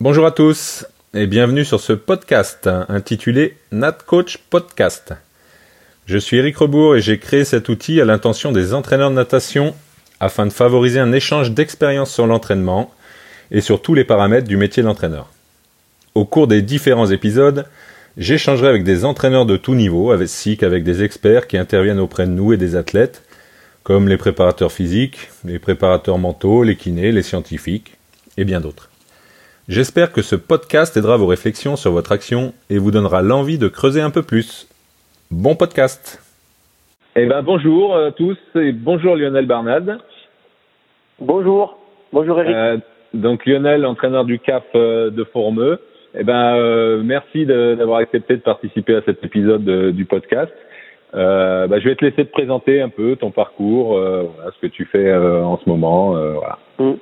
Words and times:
Bonjour 0.00 0.26
à 0.26 0.30
tous 0.30 0.86
et 1.12 1.26
bienvenue 1.26 1.64
sur 1.64 1.80
ce 1.80 1.92
podcast 1.92 2.70
intitulé 2.88 3.56
Nat 3.72 3.98
Coach 4.06 4.38
Podcast. 4.48 5.12
Je 6.06 6.18
suis 6.18 6.36
Eric 6.36 6.56
Rebourg 6.58 6.94
et 6.94 7.00
j'ai 7.00 7.18
créé 7.18 7.44
cet 7.44 7.68
outil 7.68 8.00
à 8.00 8.04
l'intention 8.04 8.52
des 8.52 8.74
entraîneurs 8.74 9.10
de 9.10 9.16
natation 9.16 9.74
afin 10.20 10.46
de 10.46 10.52
favoriser 10.52 11.00
un 11.00 11.10
échange 11.10 11.50
d'expériences 11.50 12.14
sur 12.14 12.28
l'entraînement 12.28 12.94
et 13.50 13.60
sur 13.60 13.82
tous 13.82 13.94
les 13.94 14.04
paramètres 14.04 14.46
du 14.46 14.56
métier 14.56 14.84
d'entraîneur. 14.84 15.32
Au 16.14 16.24
cours 16.24 16.46
des 16.46 16.62
différents 16.62 17.10
épisodes, 17.10 17.66
j'échangerai 18.16 18.68
avec 18.68 18.84
des 18.84 19.04
entraîneurs 19.04 19.46
de 19.46 19.56
tout 19.56 19.74
niveau, 19.74 20.12
ainsi 20.12 20.56
qu'avec 20.56 20.84
des 20.84 21.02
experts 21.02 21.48
qui 21.48 21.58
interviennent 21.58 21.98
auprès 21.98 22.26
de 22.26 22.30
nous 22.30 22.52
et 22.52 22.56
des 22.56 22.76
athlètes, 22.76 23.24
comme 23.82 24.06
les 24.06 24.16
préparateurs 24.16 24.70
physiques, 24.70 25.28
les 25.44 25.58
préparateurs 25.58 26.18
mentaux, 26.18 26.62
les 26.62 26.76
kinés, 26.76 27.10
les 27.10 27.24
scientifiques 27.24 27.96
et 28.36 28.44
bien 28.44 28.60
d'autres. 28.60 28.87
J'espère 29.68 30.12
que 30.12 30.22
ce 30.22 30.34
podcast 30.34 30.96
aidera 30.96 31.18
vos 31.18 31.26
réflexions 31.26 31.76
sur 31.76 31.92
votre 31.92 32.10
action 32.10 32.54
et 32.70 32.78
vous 32.78 32.90
donnera 32.90 33.20
l'envie 33.20 33.58
de 33.58 33.68
creuser 33.68 34.00
un 34.00 34.08
peu 34.08 34.22
plus. 34.22 34.66
Bon 35.30 35.56
podcast 35.56 36.24
Eh 37.16 37.26
ben 37.26 37.42
bonjour 37.42 37.94
à 37.94 38.10
tous 38.12 38.38
et 38.54 38.72
bonjour 38.72 39.14
Lionel 39.14 39.44
Barnade. 39.44 39.98
Bonjour, 41.20 41.76
bonjour 42.14 42.40
Eric. 42.40 42.56
Euh, 42.56 42.78
donc 43.12 43.44
Lionel, 43.44 43.84
entraîneur 43.84 44.24
du 44.24 44.38
CAF 44.38 44.64
euh, 44.74 45.10
de 45.10 45.22
Formeux. 45.24 45.78
Eh 46.14 46.24
ben 46.24 46.56
euh, 46.56 47.02
merci 47.04 47.44
d'avoir 47.44 47.98
accepté 47.98 48.36
de 48.36 48.40
participer 48.40 48.94
à 48.94 49.02
cet 49.02 49.22
épisode 49.22 49.66
du 49.90 50.06
podcast. 50.06 50.52
Bah, 51.12 51.78
je 51.78 51.84
vais 51.86 51.94
te 51.94 52.06
laisser 52.06 52.24
te 52.24 52.32
présenter 52.32 52.80
un 52.80 52.88
peu 52.88 53.16
ton 53.16 53.30
parcours, 53.30 53.98
voilà, 53.98 54.50
ce 54.50 54.66
que 54.66 54.72
tu 54.72 54.86
fais 54.86 55.14
en 55.14 55.58
ce 55.58 55.68
moment, 55.68 56.12
voilà. 56.12 56.58
Mm. 56.78 56.94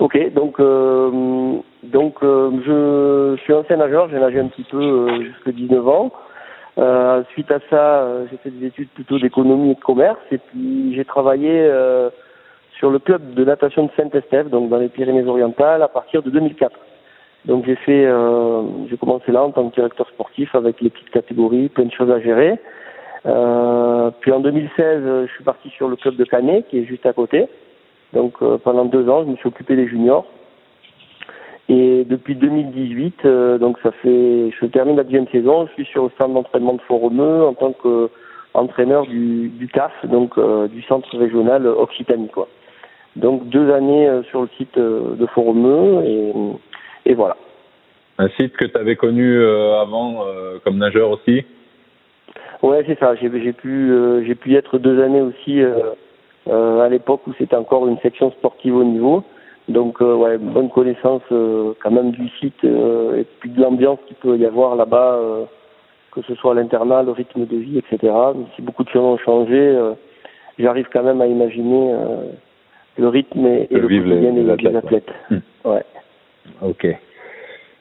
Ok, 0.00 0.18
donc 0.34 0.58
euh, 0.58 1.58
donc 1.84 2.16
euh, 2.22 2.50
je, 3.36 3.42
suis 3.42 3.52
ancien 3.52 3.76
nageur, 3.76 4.08
j'ai 4.10 4.18
nagé 4.18 4.40
un 4.40 4.48
petit 4.48 4.64
peu 4.64 4.82
euh, 4.82 5.22
jusqu'à 5.22 5.52
19 5.52 5.86
ans. 5.88 6.12
Euh, 6.78 7.22
suite 7.30 7.50
à 7.52 7.60
ça, 7.70 8.02
euh, 8.02 8.26
j'ai 8.30 8.36
fait 8.38 8.50
des 8.50 8.66
études 8.66 8.88
plutôt 8.88 9.20
d'économie 9.20 9.70
et 9.70 9.74
de 9.76 9.80
commerce, 9.80 10.18
et 10.32 10.38
puis 10.38 10.94
j'ai 10.96 11.04
travaillé 11.04 11.70
sur 12.78 12.90
le 12.90 12.98
club 12.98 13.34
de 13.34 13.44
natation 13.44 13.84
de 13.84 13.90
Saint-Estève, 13.96 14.48
donc 14.48 14.68
dans 14.68 14.78
les 14.78 14.88
Pyrénées-Orientales, 14.88 15.82
à 15.82 15.88
partir 15.88 16.22
de 16.22 16.30
2004. 16.30 16.76
Donc 17.44 17.64
j'ai 17.66 17.76
fait, 17.76 18.08
j'ai 18.90 18.96
commencé 18.96 19.30
là 19.30 19.44
en 19.44 19.50
tant 19.50 19.68
que 19.68 19.74
directeur 19.74 20.08
sportif 20.08 20.54
avec 20.56 20.80
les 20.80 20.90
petites 20.90 21.10
catégories, 21.10 21.68
plein 21.68 21.84
de 21.84 21.92
choses 21.92 22.10
à 22.10 22.18
gérer. 22.18 22.58
puis 23.22 24.32
en 24.32 24.40
2016, 24.40 25.02
je 25.28 25.32
suis 25.34 25.44
parti 25.44 25.70
sur 25.70 25.88
le 25.88 25.94
club 25.94 26.16
de 26.16 26.24
Canet, 26.24 26.66
qui 26.68 26.80
est 26.80 26.84
juste 26.84 27.06
à 27.06 27.12
côté. 27.12 27.46
Donc 28.14 28.34
euh, 28.42 28.58
pendant 28.58 28.84
deux 28.84 29.08
ans, 29.08 29.24
je 29.24 29.30
me 29.30 29.36
suis 29.36 29.48
occupé 29.48 29.76
des 29.76 29.88
juniors. 29.88 30.26
Et 31.68 32.04
depuis 32.04 32.34
2018, 32.34 33.24
euh, 33.24 33.58
donc 33.58 33.78
ça 33.82 33.90
fait, 33.90 34.50
je 34.50 34.66
termine 34.66 34.96
la 34.96 35.04
deuxième 35.04 35.28
saison, 35.28 35.66
je 35.66 35.72
suis 35.72 35.86
sur 35.86 36.04
le 36.04 36.10
centre 36.18 36.34
d'entraînement 36.34 36.74
de 36.74 36.80
Foromeux 36.82 37.44
en 37.44 37.54
tant 37.54 37.72
qu'entraîneur 37.72 39.06
du, 39.06 39.48
du 39.48 39.66
CAF, 39.68 39.92
donc 40.04 40.36
euh, 40.36 40.68
du 40.68 40.82
centre 40.82 41.16
régional 41.16 41.66
Occitanie, 41.66 42.28
quoi. 42.28 42.48
Donc 43.16 43.48
deux 43.48 43.72
années 43.72 44.08
sur 44.28 44.42
le 44.42 44.48
site 44.58 44.76
de 44.76 45.26
Foromeux 45.34 46.04
et, 46.04 46.32
et 47.06 47.14
voilà. 47.14 47.36
Un 48.18 48.28
site 48.30 48.56
que 48.56 48.64
tu 48.64 48.76
avais 48.76 48.96
connu 48.96 49.40
avant 49.44 50.24
comme 50.64 50.78
nageur 50.78 51.10
aussi? 51.10 51.44
Ouais, 52.60 52.82
c'est 52.88 52.98
ça. 52.98 53.14
J'ai 53.14 53.28
pu, 53.52 53.92
j'ai 54.26 54.34
pu 54.34 54.50
y 54.50 54.56
être 54.56 54.78
deux 54.78 55.00
années 55.00 55.20
aussi 55.20 55.60
euh, 55.60 55.92
à 56.50 56.88
l'époque 56.88 57.26
où 57.26 57.32
c'était 57.38 57.56
encore 57.56 57.86
une 57.88 57.98
section 57.98 58.30
sportive 58.32 58.76
au 58.76 58.84
niveau. 58.84 59.24
Donc 59.68 60.02
euh, 60.02 60.14
ouais, 60.14 60.36
bonne 60.36 60.68
connaissance 60.68 61.22
euh, 61.32 61.72
quand 61.82 61.90
même 61.90 62.10
du 62.10 62.28
site 62.38 62.62
et 62.64 63.26
puis 63.40 63.50
de 63.50 63.60
l'ambiance 63.60 63.98
qu'il 64.06 64.16
peut 64.16 64.36
y 64.36 64.44
avoir 64.44 64.76
là-bas, 64.76 65.18
que 66.12 66.22
ce 66.22 66.34
soit 66.34 66.54
l'internat, 66.54 67.02
le 67.02 67.12
rythme 67.12 67.46
de 67.46 67.56
vie, 67.56 67.78
etc. 67.78 68.12
Même 68.34 68.46
si 68.56 68.62
beaucoup 68.62 68.84
de 68.84 68.90
choses 68.90 69.02
ont 69.02 69.18
changé, 69.18 69.78
j'arrive 70.58 70.86
quand 70.92 71.02
même 71.02 71.20
à 71.20 71.26
imaginer 71.26 71.94
le 72.98 73.08
rythme 73.08 73.46
et, 73.46 73.66
le, 73.70 73.80
quotidien 73.80 74.32
des, 74.32 74.50
athlètes. 74.50 74.76
athlètes. 74.76 75.10
Hmm. 75.30 75.38
Ouais. 75.64 75.84
Ok. 76.62 76.86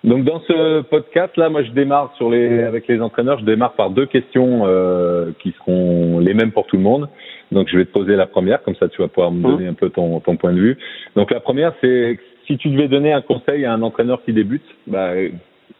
Donc 0.03 0.25
dans 0.25 0.41
ce 0.41 0.81
podcast 0.81 1.37
là, 1.37 1.49
moi 1.49 1.63
je 1.63 1.71
démarre 1.71 2.13
sur 2.17 2.29
les 2.29 2.63
avec 2.63 2.87
les 2.87 2.99
entraîneurs, 2.99 3.39
je 3.39 3.45
démarre 3.45 3.73
par 3.73 3.89
deux 3.89 4.05
questions 4.05 4.63
euh, 4.65 5.31
qui 5.39 5.53
seront 5.59 6.19
les 6.19 6.33
mêmes 6.33 6.51
pour 6.51 6.67
tout 6.67 6.75
le 6.75 6.83
monde. 6.83 7.07
Donc 7.53 7.67
je 7.69 7.77
vais 7.77 7.85
te 7.85 7.91
poser 7.91 8.15
la 8.15 8.25
première, 8.25 8.63
comme 8.63 8.75
ça 8.75 8.89
tu 8.89 9.01
vas 9.01 9.07
pouvoir 9.07 9.31
me 9.31 9.39
mmh. 9.39 9.51
donner 9.51 9.67
un 9.67 9.73
peu 9.73 9.89
ton, 9.89 10.19
ton 10.19 10.35
point 10.35 10.53
de 10.53 10.59
vue. 10.59 10.77
Donc 11.15 11.31
la 11.31 11.39
première 11.39 11.73
c'est 11.81 12.19
si 12.45 12.57
tu 12.57 12.69
devais 12.69 12.87
donner 12.87 13.13
un 13.13 13.21
conseil 13.21 13.63
à 13.65 13.73
un 13.73 13.81
entraîneur 13.81 14.21
qui 14.23 14.33
débute, 14.33 14.65
bah, 14.87 15.13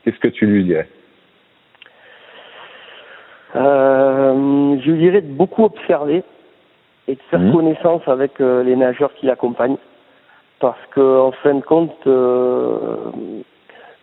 qu'est-ce 0.04 0.20
que 0.20 0.30
tu 0.30 0.46
lui 0.46 0.64
dirais? 0.64 0.88
Euh, 3.56 4.78
Je 4.80 4.92
lui 4.92 5.00
dirais 5.00 5.22
de 5.22 5.34
beaucoup 5.34 5.66
observer 5.66 6.24
et 7.08 7.16
de 7.16 7.22
faire 7.30 7.40
mmh. 7.40 7.54
connaissance 7.54 8.02
avec 8.08 8.40
euh, 8.40 8.64
les 8.64 8.76
nageurs 8.76 9.14
qui 9.16 9.26
l'accompagnent, 9.26 9.78
parce 10.60 10.86
que 10.92 11.20
en 11.20 11.32
fin 11.32 11.56
de 11.56 11.62
compte 11.62 12.08
euh, 12.08 13.12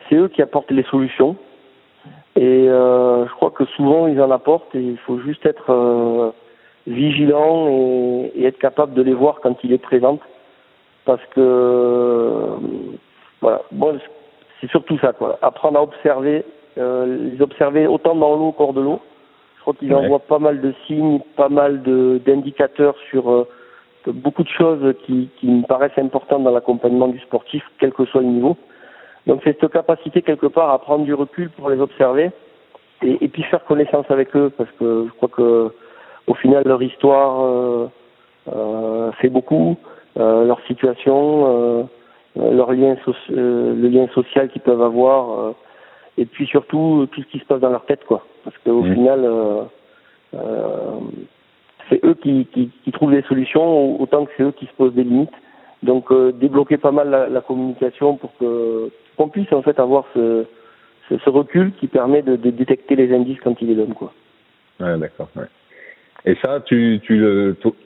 c'est 0.08 0.16
eux 0.16 0.28
qui 0.28 0.42
apportent 0.42 0.72
les 0.72 0.84
solutions. 0.84 1.36
Et 2.36 2.66
je 2.66 3.32
crois 3.34 3.50
que 3.50 3.64
souvent 3.76 4.06
ils 4.06 4.20
en 4.20 4.30
apportent 4.30 4.74
et 4.74 4.80
il 4.80 4.98
faut 4.98 5.18
juste 5.20 5.44
être 5.44 6.32
vigilant 6.90 7.68
et, 8.34 8.44
être 8.44 8.58
capable 8.58 8.94
de 8.94 9.02
les 9.02 9.14
voir 9.14 9.40
quand 9.42 9.62
ils 9.64 9.70
les 9.70 9.78
présentent. 9.78 10.22
Parce 11.04 11.24
que 11.34 11.40
euh, 11.40 12.56
voilà, 13.40 13.62
bon, 13.72 13.98
c'est 14.60 14.70
surtout 14.70 14.98
ça 14.98 15.12
quoi. 15.12 15.38
Apprendre 15.42 15.78
à 15.78 15.82
observer, 15.82 16.44
les 16.76 17.40
observer 17.40 17.86
autant 17.86 18.14
dans 18.14 18.36
l'eau 18.36 18.52
qu'hors 18.52 18.74
de 18.74 18.80
l'eau. 18.80 19.00
Je 19.56 19.62
crois 19.62 19.74
qu'ils 19.74 19.94
envoient 19.94 20.20
pas 20.20 20.38
mal 20.38 20.60
de 20.60 20.72
signes, 20.86 21.20
pas 21.36 21.50
mal 21.50 21.82
d'indicateurs 21.82 22.96
sur 23.10 23.46
beaucoup 24.06 24.42
de 24.42 24.48
choses 24.48 24.94
qui, 25.04 25.28
qui 25.38 25.46
me 25.46 25.66
paraissent 25.66 25.98
importantes 25.98 26.44
dans 26.44 26.50
l'accompagnement 26.50 27.08
du 27.08 27.18
sportif, 27.20 27.62
quel 27.78 27.92
que 27.92 28.04
soit 28.06 28.22
le 28.22 28.28
niveau. 28.28 28.56
Donc 29.26 29.40
c'est 29.44 29.58
cette 29.60 29.72
capacité 29.72 30.22
quelque 30.22 30.46
part 30.46 30.70
à 30.70 30.78
prendre 30.78 31.04
du 31.04 31.14
recul 31.14 31.50
pour 31.50 31.68
les 31.68 31.80
observer 31.80 32.30
et, 33.02 33.18
et, 33.24 33.28
puis 33.28 33.42
faire 33.44 33.64
connaissance 33.64 34.06
avec 34.10 34.34
eux 34.34 34.50
parce 34.56 34.70
que 34.78 35.06
je 35.06 35.12
crois 35.16 35.28
que 35.28 35.72
au 36.30 36.34
final 36.34 36.62
leur 36.64 36.82
histoire 36.82 37.42
euh, 37.42 37.88
euh, 38.54 39.10
fait 39.20 39.28
beaucoup, 39.28 39.76
euh, 40.16 40.44
leur 40.44 40.60
situation, 40.66 41.88
leur 42.36 42.72
lien 42.72 42.94
le 43.28 43.88
lien 43.88 44.06
social 44.14 44.48
qu'ils 44.50 44.62
peuvent 44.62 44.82
avoir 44.82 45.54
et 46.16 46.26
puis 46.26 46.46
surtout 46.46 47.08
tout 47.10 47.22
ce 47.22 47.26
qui 47.26 47.40
se 47.40 47.44
passe 47.44 47.60
dans 47.60 47.70
leur 47.70 47.84
tête 47.86 48.04
quoi 48.04 48.24
parce 48.44 48.56
qu'au 48.58 48.82
mmh. 48.82 48.94
final 48.94 49.28
c'est 51.88 52.04
eux 52.04 52.14
qui, 52.14 52.46
qui, 52.52 52.70
qui 52.84 52.92
trouvent 52.92 53.10
les 53.10 53.22
solutions 53.22 54.00
autant 54.00 54.24
que 54.24 54.30
c'est 54.36 54.44
eux 54.44 54.52
qui 54.52 54.66
se 54.66 54.72
posent 54.74 54.94
des 54.94 55.02
limites 55.02 55.34
donc 55.82 56.12
débloquer 56.34 56.76
pas 56.76 56.92
mal 56.92 57.10
la, 57.10 57.28
la 57.28 57.40
communication 57.40 58.16
pour 58.16 58.30
que 58.38 58.92
qu'on 59.16 59.28
puisse 59.28 59.52
en 59.52 59.62
fait 59.62 59.80
avoir 59.80 60.04
ce, 60.14 60.44
ce, 61.08 61.30
recul 61.30 61.72
qui 61.80 61.88
permet 61.88 62.22
de, 62.22 62.36
de, 62.36 62.50
détecter 62.50 62.94
les 62.94 63.12
indices 63.12 63.40
quand 63.42 63.60
il 63.60 63.68
les 63.68 63.74
donne 63.74 63.94
quoi. 63.94 64.12
Ouais, 64.78 64.96
d'accord. 64.98 65.28
Ouais. 65.36 65.48
Et 66.26 66.36
ça, 66.44 66.60
tu, 66.60 67.00
tu, 67.02 67.24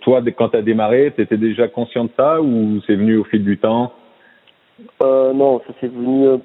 toi, 0.01 0.21
quand 0.37 0.49
tu 0.51 0.57
as 0.57 0.63
démarré, 0.63 1.13
tu 1.15 1.23
étais 1.23 1.37
déjà 1.37 1.69
conscient 1.69 2.05
de 2.05 2.11
ça 2.17 2.41
ou 2.41 2.81
c'est 2.87 2.97
venu 2.97 3.17
au 3.17 3.25
fil 3.25 3.45
du 3.45 3.59
temps? 3.59 3.93
Euh, 5.03 5.33
Non, 5.33 5.61
ça 5.67 5.73
c'est 5.81 5.93
venu, 5.93 6.27
euh, 6.27 6.39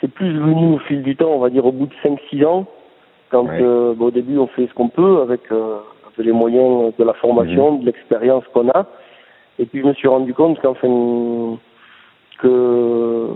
c'est 0.00 0.10
plus 0.10 0.32
venu 0.32 0.74
au 0.74 0.78
fil 0.78 1.02
du 1.02 1.14
temps, 1.14 1.30
on 1.30 1.38
va 1.38 1.50
dire 1.50 1.64
au 1.64 1.72
bout 1.72 1.86
de 1.86 1.94
5-6 2.02 2.44
ans, 2.44 2.66
quand 3.30 3.48
euh, 3.48 3.94
bon, 3.94 4.06
au 4.06 4.10
début 4.10 4.38
on 4.38 4.48
fait 4.48 4.66
ce 4.66 4.74
qu'on 4.74 4.88
peut 4.88 5.20
avec, 5.22 5.40
euh, 5.52 5.78
avec, 6.04 6.26
les 6.26 6.32
moyens 6.32 6.92
de 6.98 7.04
la 7.04 7.14
formation, 7.14 7.72
mhm. 7.72 7.80
de 7.80 7.86
l'expérience 7.86 8.44
qu'on 8.52 8.68
a, 8.70 8.86
et 9.58 9.66
puis 9.66 9.80
je 9.80 9.86
me 9.86 9.94
suis 9.94 10.08
rendu 10.08 10.34
compte 10.34 10.60
qu'enfin 10.60 11.58
que 12.38 13.28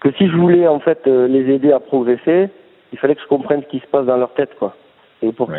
que 0.00 0.10
si 0.12 0.26
je 0.28 0.36
voulais 0.36 0.66
en 0.66 0.80
fait 0.80 1.06
euh, 1.06 1.28
les 1.28 1.52
aider 1.54 1.72
à 1.72 1.80
progresser, 1.80 2.48
il 2.92 2.98
fallait 2.98 3.14
que 3.14 3.20
je 3.20 3.26
comprenne 3.26 3.62
ce 3.62 3.68
qui 3.68 3.80
se 3.80 3.86
passe 3.86 4.06
dans 4.06 4.16
leur 4.16 4.32
tête, 4.32 4.56
quoi. 4.58 4.74
Et 5.22 5.32
pour, 5.32 5.50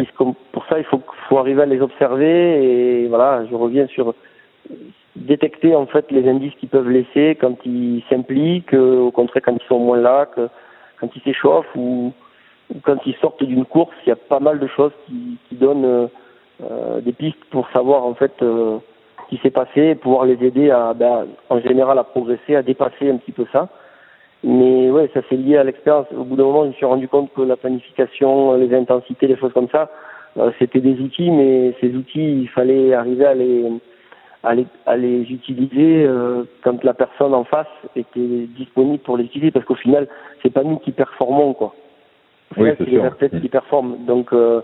pour 0.52 0.66
ça, 0.66 0.80
il 0.80 0.86
faut, 0.86 1.02
faut 1.30 1.38
arriver 1.38 1.62
à 1.62 1.66
les 1.66 1.82
observer 1.82 3.04
et 3.04 3.08
voilà, 3.08 3.46
je 3.46 3.56
reviens 3.56 3.88
sur 3.88 4.14
détecter 5.16 5.76
en 5.76 5.86
fait 5.86 6.10
les 6.12 6.28
indices 6.28 6.54
qu'ils 6.56 6.70
peuvent 6.70 6.90
laisser 6.90 7.38
quand 7.40 7.58
ils 7.66 8.04
s'impliquent, 8.10 8.74
euh, 8.74 9.00
au 9.00 9.12
contraire 9.12 9.44
quand 9.46 9.56
ils 9.56 9.68
sont 9.68 9.80
moins 9.80 10.00
là, 10.00 10.26
que, 10.26 10.48
quand 11.00 11.10
ils 11.16 11.22
s'échauffent 11.22 11.76
ou, 11.76 12.14
ou, 12.74 12.80
quand 12.82 12.98
ils 13.06 13.16
sortent 13.16 13.44
d'une 13.44 13.66
course, 13.66 13.96
il 14.06 14.10
y 14.10 14.12
a 14.12 14.16
pas 14.16 14.40
mal 14.40 14.60
de 14.60 14.68
choses 14.68 14.94
qui, 15.06 15.38
qui 15.48 15.56
donnent 15.56 15.86
euh, 15.86 16.08
euh 16.64 17.02
des 17.02 17.14
pistes 17.14 17.44
pour 17.50 17.70
savoir 17.70 18.06
en 18.06 18.14
fait 18.14 18.34
euh, 18.42 18.78
ce 19.24 19.36
qui 19.36 19.42
s'est 19.42 19.52
passé 19.52 19.82
et 19.82 19.96
pouvoir 19.96 20.26
les 20.26 20.44
aider 20.44 20.72
à, 20.72 20.94
ben, 20.94 21.28
en 21.50 21.60
général 21.60 22.00
à 22.00 22.04
progresser, 22.04 22.56
à 22.56 22.64
dépasser 22.64 23.10
un 23.10 23.18
petit 23.18 23.32
peu 23.32 23.46
ça. 23.52 23.70
Mais 24.44 24.90
ouais, 24.90 25.10
ça 25.14 25.22
c'est 25.30 25.36
lié 25.36 25.58
à 25.58 25.64
l'expérience. 25.64 26.08
Au 26.18 26.24
bout 26.24 26.36
d'un 26.36 26.44
moment, 26.44 26.64
je 26.64 26.70
me 26.70 26.74
suis 26.74 26.86
rendu 26.86 27.08
compte 27.08 27.32
que 27.34 27.42
la 27.42 27.58
planification, 27.58 28.56
les 28.56 28.74
intensités, 28.76 29.28
les 29.28 29.38
choses 29.38 29.54
comme 29.54 29.70
ça, 29.70 29.92
euh, 30.38 30.52
c'était 30.58 30.80
des 30.80 31.00
outils, 31.00 31.30
mais 31.30 31.76
ces 31.80 31.94
outils, 31.96 32.42
il 32.42 32.50
fallait 32.50 32.94
arriver 32.94 33.26
à 33.26 33.34
les 33.34 33.72
à 34.44 34.56
les, 34.56 34.66
à 34.86 34.98
les 34.98 35.22
utiliser 35.32 36.04
euh, 36.04 36.44
quand 36.64 36.84
la 36.84 36.94
personne 36.94 37.34
en 37.34 37.44
face 37.44 37.68
était 37.96 38.48
disponible 38.58 39.00
pour 39.00 39.18
les 39.18 39.26
utiliser, 39.26 39.52
parce 39.52 39.66
qu'au 39.66 39.76
final, 39.76 40.08
c'est 40.42 40.50
pas 40.50 40.64
nous 40.64 40.78
qui 40.78 40.92
performons, 40.92 41.54
quoi. 41.54 41.76
Oui, 42.58 42.70
c'est 42.78 42.90
les 42.90 43.00
athlètes 43.00 43.40
qui 43.40 43.50
performent. 43.50 43.98
Donc, 44.06 44.34
euh, 44.34 44.62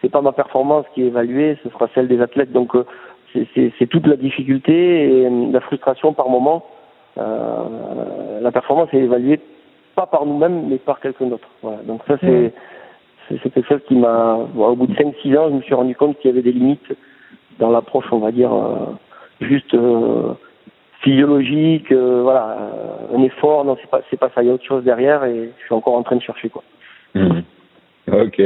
c'est 0.00 0.10
pas 0.10 0.20
ma 0.20 0.32
performance 0.32 0.84
qui 0.94 1.02
est 1.02 1.06
évaluée, 1.06 1.56
ce 1.64 1.70
sera 1.70 1.88
celle 1.94 2.06
des 2.06 2.20
athlètes. 2.20 2.52
Donc, 2.52 2.76
euh, 2.76 2.84
c'est 3.54 3.86
toute 3.88 4.06
la 4.06 4.16
difficulté 4.16 5.22
et 5.22 5.30
la 5.52 5.60
frustration 5.60 6.12
par 6.12 6.28
moment. 6.28 6.64
Euh, 7.18 8.40
la 8.40 8.52
performance 8.52 8.88
est 8.92 8.98
évaluée 8.98 9.40
pas 9.94 10.06
par 10.06 10.24
nous-mêmes, 10.26 10.68
mais 10.68 10.76
par 10.76 11.00
quelqu'un 11.00 11.26
d'autre. 11.26 11.48
Voilà. 11.62 11.78
Donc 11.84 12.02
ça, 12.06 12.16
c'est 12.20 12.52
c'est 13.28 13.50
quelque 13.50 13.68
chose 13.68 13.80
qui 13.86 13.94
m'a, 13.94 14.38
au 14.56 14.74
bout 14.74 14.86
de 14.86 14.94
5-6 14.94 15.36
ans, 15.36 15.48
je 15.50 15.56
me 15.56 15.62
suis 15.62 15.74
rendu 15.74 15.94
compte 15.94 16.18
qu'il 16.18 16.30
y 16.30 16.32
avait 16.32 16.42
des 16.42 16.52
limites 16.52 16.92
dans 17.58 17.70
l'approche, 17.70 18.06
on 18.10 18.18
va 18.18 18.30
dire, 18.30 18.52
euh, 18.52 18.76
juste 19.40 19.74
euh, 19.74 20.32
physiologique, 21.02 21.92
euh, 21.92 22.22
voilà, 22.22 22.56
un 23.14 23.22
effort, 23.22 23.64
non, 23.64 23.76
c'est 23.80 23.90
pas, 23.90 24.00
c'est 24.10 24.18
pas 24.18 24.30
ça, 24.34 24.42
il 24.42 24.48
y 24.48 24.50
a 24.50 24.54
autre 24.54 24.64
chose 24.64 24.84
derrière 24.84 25.24
et 25.24 25.50
je 25.58 25.64
suis 25.64 25.74
encore 25.74 25.94
en 25.94 26.02
train 26.02 26.16
de 26.16 26.22
chercher, 26.22 26.48
quoi. 26.48 26.62
Mmh. 27.14 27.40
Ok. 28.12 28.42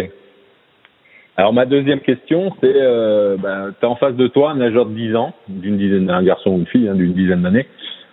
Alors 1.37 1.53
ma 1.53 1.65
deuxième 1.65 2.01
question, 2.01 2.53
c'est, 2.61 2.73
ben, 2.73 3.73
tu 3.79 3.87
as 3.87 3.89
en 3.89 3.97
face 3.97 4.15
de 4.15 4.27
toi 4.27 4.51
un 4.51 4.57
nageur 4.57 4.87
de 4.87 4.95
10 4.95 5.17
ans, 5.17 5.33
d'une 5.49 5.79
dizaine, 5.79 6.11
un 6.11 6.23
garçon 6.23 6.51
ou 6.51 6.59
une 6.59 6.67
fille 6.67 6.89
hein, 6.89 6.95
d'une 6.95 7.15
dizaine 7.15 7.43
d'années. 7.43 7.67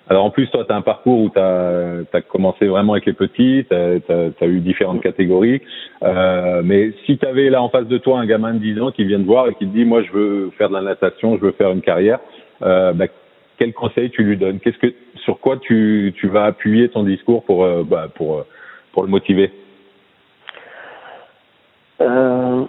Alors 0.09 0.25
en 0.25 0.31
plus, 0.31 0.47
toi, 0.47 0.65
tu 0.65 0.73
as 0.73 0.75
un 0.75 0.81
parcours 0.81 1.19
où 1.19 1.29
tu 1.29 1.39
as, 1.39 2.21
commencé 2.27 2.65
vraiment 2.65 2.93
avec 2.93 3.05
les 3.05 3.13
petits, 3.13 3.65
tu 3.69 3.75
as, 3.75 4.47
eu 4.47 4.59
différentes 4.59 5.01
catégories. 5.01 5.61
Euh, 6.01 6.61
mais 6.63 6.93
si 7.05 7.17
tu 7.17 7.25
avais 7.27 7.49
là 7.49 7.61
en 7.61 7.69
face 7.69 7.87
de 7.87 7.97
toi 7.99 8.19
un 8.19 8.25
gamin 8.25 8.55
de 8.55 8.59
10 8.59 8.81
ans 8.81 8.91
qui 8.91 9.03
vient 9.03 9.19
te 9.19 9.25
voir 9.25 9.47
et 9.47 9.53
qui 9.53 9.67
te 9.67 9.73
dit, 9.73 9.85
moi, 9.85 10.01
je 10.01 10.11
veux 10.11 10.49
faire 10.57 10.69
de 10.69 10.73
la 10.73 10.81
natation, 10.81 11.37
je 11.37 11.41
veux 11.41 11.51
faire 11.51 11.69
une 11.71 11.81
carrière, 11.81 12.19
euh, 12.63 12.91
ben, 12.93 13.07
quel 13.59 13.73
conseil 13.73 14.09
tu 14.09 14.23
lui 14.23 14.37
donnes? 14.37 14.59
Qu'est-ce 14.59 14.79
que, 14.79 14.93
Sur 15.17 15.39
quoi 15.39 15.57
tu, 15.57 16.13
tu 16.17 16.27
vas 16.27 16.45
appuyer 16.45 16.89
ton 16.89 17.03
discours 17.03 17.43
pour, 17.43 17.63
euh, 17.63 17.83
bah, 17.83 18.07
pour, 18.15 18.45
pour 18.93 19.03
le 19.03 19.09
motiver? 19.09 19.51
Euh, 22.01 22.63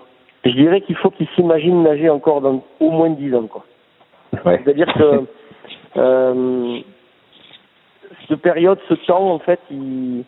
je 0.44 0.50
dirais 0.50 0.80
qu'il 0.82 0.96
faut 0.96 1.10
qu'il 1.10 1.28
s'imagine 1.36 1.82
nager 1.82 2.10
encore 2.10 2.40
dans 2.40 2.64
au 2.80 2.90
moins 2.90 3.10
10 3.10 3.34
ans. 3.34 3.46
Quoi. 3.46 3.64
Ouais. 4.44 4.60
C'est-à-dire 4.62 4.92
que 4.92 5.24
euh, 5.96 6.80
cette 8.28 8.40
période, 8.40 8.78
ce 8.88 8.94
temps, 8.94 9.30
en 9.30 9.38
fait, 9.38 9.60
il 9.70 10.24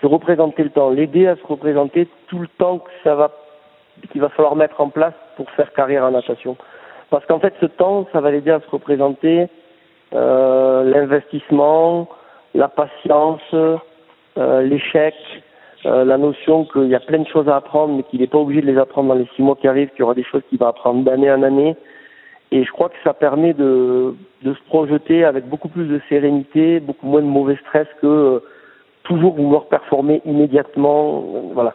se 0.00 0.06
représenter 0.06 0.62
le 0.62 0.70
temps, 0.70 0.90
l'aider 0.90 1.26
à 1.26 1.36
se 1.36 1.46
représenter 1.46 2.08
tout 2.28 2.38
le 2.38 2.48
temps 2.58 2.78
que 2.78 2.90
ça 3.02 3.14
va, 3.14 3.30
qu'il 4.10 4.20
va 4.20 4.28
falloir 4.28 4.56
mettre 4.56 4.80
en 4.80 4.90
place 4.90 5.14
pour 5.36 5.50
faire 5.52 5.72
carrière 5.72 6.04
en 6.04 6.10
natation. 6.10 6.56
Parce 7.10 7.24
qu'en 7.26 7.38
fait, 7.38 7.54
ce 7.60 7.66
temps, 7.66 8.06
ça 8.12 8.20
va 8.20 8.30
l'aider 8.30 8.50
à 8.50 8.60
se 8.60 8.68
représenter 8.68 9.48
euh, 10.12 10.84
l'investissement, 10.84 12.08
la 12.54 12.68
patience, 12.68 13.40
euh, 13.54 14.62
l'échec, 14.62 15.14
euh, 15.86 16.04
la 16.04 16.18
notion 16.18 16.64
qu'il 16.64 16.88
y 16.88 16.94
a 16.94 17.00
plein 17.00 17.18
de 17.18 17.28
choses 17.28 17.48
à 17.48 17.56
apprendre, 17.56 17.94
mais 17.94 18.02
qu'il 18.04 18.20
n'est 18.20 18.26
pas 18.26 18.38
obligé 18.38 18.60
de 18.60 18.66
les 18.66 18.78
apprendre 18.78 19.08
dans 19.08 19.14
les 19.14 19.28
six 19.36 19.42
mois 19.42 19.56
qui 19.56 19.68
arrivent, 19.68 19.90
qu'il 19.90 20.00
y 20.00 20.02
aura 20.02 20.14
des 20.14 20.24
choses 20.24 20.42
qu'il 20.48 20.58
va 20.58 20.68
apprendre 20.68 21.04
d'année 21.04 21.30
en 21.30 21.42
année. 21.42 21.76
Et 22.52 22.64
je 22.64 22.70
crois 22.70 22.88
que 22.88 22.96
ça 23.02 23.12
permet 23.12 23.52
de, 23.54 24.14
de 24.42 24.54
se 24.54 24.62
projeter 24.64 25.24
avec 25.24 25.48
beaucoup 25.48 25.68
plus 25.68 25.86
de 25.86 26.00
sérénité, 26.08 26.80
beaucoup 26.80 27.06
moins 27.06 27.20
de 27.20 27.26
mauvais 27.26 27.56
stress 27.56 27.88
que 28.00 28.06
euh, 28.06 28.38
toujours 29.02 29.34
vouloir 29.34 29.66
performer 29.66 30.22
immédiatement. 30.24 31.24
Voilà. 31.52 31.74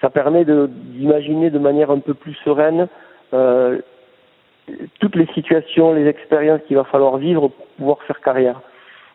Ça 0.00 0.10
permet 0.10 0.44
d'imaginer 0.44 1.50
de, 1.50 1.58
manière 1.58 1.90
un 1.90 1.98
peu 1.98 2.14
plus 2.14 2.34
sereine 2.44 2.88
euh, 3.34 3.78
toutes 5.00 5.16
les 5.16 5.26
situations, 5.34 5.94
les 5.94 6.06
expériences 6.06 6.60
qu'il 6.66 6.76
va 6.76 6.84
falloir 6.84 7.16
vivre 7.16 7.48
pour 7.48 7.66
pouvoir 7.76 8.02
faire 8.02 8.20
carrière. 8.20 8.60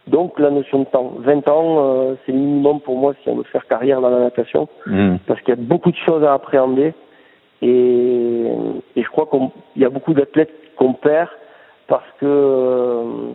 Donc 0.07 0.39
la 0.39 0.49
notion 0.49 0.79
de 0.79 0.85
temps. 0.85 1.13
20 1.19 1.47
ans, 1.47 1.77
euh, 1.79 2.15
c'est 2.25 2.31
le 2.31 2.37
minimum 2.37 2.81
pour 2.81 2.97
moi 2.97 3.13
si 3.23 3.29
on 3.29 3.35
veut 3.35 3.43
faire 3.43 3.65
carrière 3.67 4.01
dans 4.01 4.09
la 4.09 4.19
natation, 4.19 4.67
mmh. 4.85 5.17
parce 5.27 5.39
qu'il 5.41 5.49
y 5.49 5.57
a 5.57 5.61
beaucoup 5.61 5.91
de 5.91 5.97
choses 6.05 6.23
à 6.23 6.33
appréhender. 6.33 6.93
Et, 7.61 8.51
crois 9.25 9.39
qu'il 9.73 9.81
y 9.81 9.85
a 9.85 9.89
beaucoup 9.89 10.13
d'athlètes 10.13 10.53
qu'on 10.77 10.93
perd 10.93 11.29
parce 11.87 12.05
que 12.19 12.25
euh, 12.25 13.33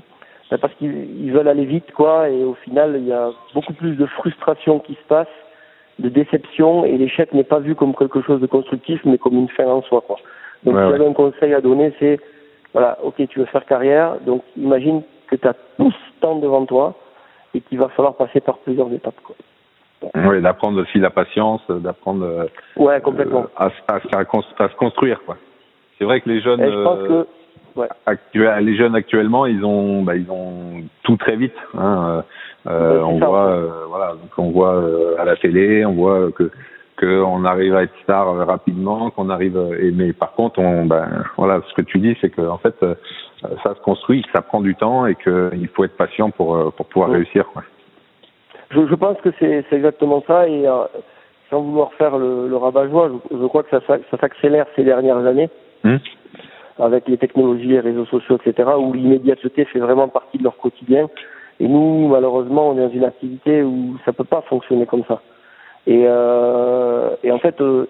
parce 0.60 0.72
qu'ils 0.74 1.30
veulent 1.32 1.48
aller 1.48 1.66
vite, 1.66 1.92
quoi. 1.92 2.28
Et 2.30 2.42
au 2.42 2.54
final, 2.54 2.96
il 2.96 3.06
y 3.06 3.12
a 3.12 3.30
beaucoup 3.54 3.74
plus 3.74 3.96
de 3.96 4.06
frustration 4.06 4.78
qui 4.78 4.94
se 4.94 5.04
passe, 5.08 5.28
de 5.98 6.08
déception, 6.08 6.84
et 6.84 6.96
l'échec 6.96 7.32
n'est 7.34 7.44
pas 7.44 7.58
vu 7.58 7.74
comme 7.74 7.94
quelque 7.94 8.22
chose 8.22 8.40
de 8.40 8.46
constructif, 8.46 9.00
mais 9.04 9.18
comme 9.18 9.34
une 9.34 9.48
fin 9.50 9.66
en 9.66 9.82
soi, 9.82 10.02
quoi. 10.06 10.16
Donc, 10.64 10.74
ouais, 10.74 10.80
si 10.80 10.86
ouais. 10.86 10.92
j'avais 10.96 11.08
un 11.08 11.12
conseil 11.12 11.54
à 11.54 11.60
donner, 11.60 11.92
c'est 11.98 12.18
voilà, 12.72 12.98
ok, 13.02 13.14
tu 13.28 13.38
veux 13.38 13.46
faire 13.46 13.64
carrière, 13.64 14.16
donc 14.26 14.42
imagine 14.56 15.02
que 15.26 15.36
tu 15.36 15.46
as 15.46 15.54
tout 15.78 15.90
ce 15.90 16.20
temps 16.20 16.36
devant 16.36 16.64
toi 16.66 16.94
et 17.54 17.60
qu'il 17.60 17.78
va 17.78 17.88
falloir 17.88 18.14
passer 18.14 18.40
par 18.40 18.58
plusieurs 18.58 18.92
étapes. 18.92 19.20
Quoi. 19.22 19.36
Oui, 20.14 20.40
d'apprendre 20.40 20.80
aussi 20.80 20.98
la 20.98 21.10
patience, 21.10 21.62
d'apprendre 21.68 22.24
euh, 22.24 22.46
ouais, 22.76 23.00
complètement. 23.00 23.46
à, 23.56 23.70
à, 23.88 23.96
à, 23.96 24.68
se 24.68 24.76
construire. 24.76 25.20
quoi. 25.24 25.36
C'est 25.98 26.04
vrai 26.04 26.20
que 26.20 26.28
les 26.28 26.40
jeunes, 26.40 26.60
et 26.60 26.70
je 26.70 26.82
pense 26.84 26.98
euh, 27.00 27.24
que, 27.74 27.80
ouais. 27.80 27.88
actuels, 28.06 28.64
les 28.64 28.76
jeunes 28.76 28.94
actuellement, 28.94 29.46
ils 29.46 29.64
ont, 29.64 30.02
bah, 30.02 30.16
ils 30.16 30.30
ont 30.30 30.82
tout 31.02 31.16
très 31.16 31.36
vite. 31.36 31.56
Hein. 31.76 32.22
Euh, 32.66 33.00
on, 33.02 33.18
voit, 33.18 33.48
euh, 33.48 33.70
voilà, 33.88 34.12
donc 34.12 34.30
on 34.36 34.50
voit 34.50 34.74
euh, 34.74 35.16
à 35.18 35.24
la 35.24 35.36
télé, 35.36 35.84
on 35.84 35.94
voit 35.94 36.30
que 36.32 36.50
qu'on 36.98 37.44
arrive 37.44 37.76
à 37.76 37.84
être 37.84 37.94
star 38.02 38.34
rapidement, 38.46 39.10
qu'on 39.10 39.30
arrive. 39.30 39.56
Et, 39.80 39.92
mais 39.92 40.12
par 40.12 40.32
contre, 40.32 40.58
on, 40.58 40.84
ben, 40.84 41.24
voilà, 41.36 41.60
ce 41.68 41.74
que 41.74 41.82
tu 41.82 41.98
dis, 41.98 42.16
c'est 42.20 42.28
que 42.28 42.42
en 42.42 42.58
fait, 42.58 42.74
ça 43.62 43.74
se 43.74 43.80
construit, 43.82 44.22
que 44.22 44.30
ça 44.34 44.42
prend 44.42 44.60
du 44.60 44.74
temps 44.74 45.06
et 45.06 45.14
qu'il 45.14 45.68
faut 45.74 45.84
être 45.84 45.96
patient 45.96 46.30
pour 46.30 46.72
pour 46.72 46.86
pouvoir 46.86 47.10
oui. 47.10 47.18
réussir. 47.18 47.46
Quoi. 47.52 47.62
Je, 48.70 48.86
je 48.86 48.94
pense 48.94 49.18
que 49.22 49.30
c'est 49.38 49.64
exactement 49.72 50.22
ça 50.26 50.46
et 50.46 50.66
euh, 50.66 50.84
sans 51.50 51.62
vouloir 51.62 51.92
faire 51.94 52.18
le, 52.18 52.48
le 52.48 52.56
rabat-joie, 52.56 53.10
je, 53.30 53.36
je, 53.38 53.46
crois 53.46 53.62
que 53.62 53.70
ça, 53.70 53.80
ça 53.86 54.18
s'accélère 54.18 54.66
ces 54.76 54.84
dernières 54.84 55.24
années 55.24 55.48
mmh. 55.84 55.96
avec 56.78 57.08
les 57.08 57.18
technologies, 57.18 57.68
les 57.68 57.80
réseaux 57.80 58.06
sociaux, 58.06 58.38
etc., 58.44 58.70
où 58.78 58.92
l'immédiateté 58.92 59.64
fait 59.64 59.78
vraiment 59.78 60.08
partie 60.08 60.38
de 60.38 60.44
leur 60.44 60.56
quotidien. 60.56 61.08
Et 61.60 61.66
nous, 61.66 62.08
malheureusement, 62.08 62.70
on 62.70 62.78
est 62.78 62.86
dans 62.86 62.92
une 62.92 63.04
activité 63.04 63.62
où 63.62 63.96
ça 64.04 64.12
peut 64.12 64.24
pas 64.24 64.42
fonctionner 64.42 64.86
comme 64.86 65.04
ça. 65.08 65.20
Et, 65.86 66.04
euh, 66.06 67.10
et 67.22 67.32
en 67.32 67.38
fait, 67.38 67.60
euh, 67.60 67.86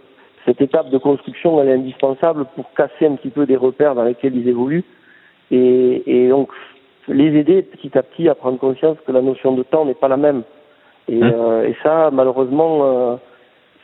cette 0.46 0.60
étape 0.60 0.90
de 0.90 0.98
construction, 0.98 1.60
elle 1.60 1.68
est 1.68 1.74
indispensable 1.74 2.46
pour 2.54 2.72
casser 2.72 3.06
un 3.06 3.16
petit 3.16 3.30
peu 3.30 3.44
des 3.44 3.56
repères 3.56 3.94
dans 3.94 4.04
lesquels 4.04 4.36
ils 4.36 4.48
évoluent 4.48 4.84
et, 5.50 6.02
et 6.06 6.28
donc 6.28 6.50
les 7.08 7.36
aider 7.38 7.62
petit 7.62 7.96
à 7.98 8.02
petit 8.02 8.28
à 8.28 8.34
prendre 8.34 8.58
conscience 8.58 8.96
que 9.06 9.12
la 9.12 9.20
notion 9.20 9.52
de 9.52 9.62
temps 9.62 9.84
n'est 9.84 9.94
pas 9.94 10.08
la 10.08 10.16
même. 10.16 10.42
Et, 11.08 11.16
mmh. 11.16 11.32
euh, 11.34 11.66
et 11.66 11.76
ça, 11.82 12.10
malheureusement, 12.12 13.18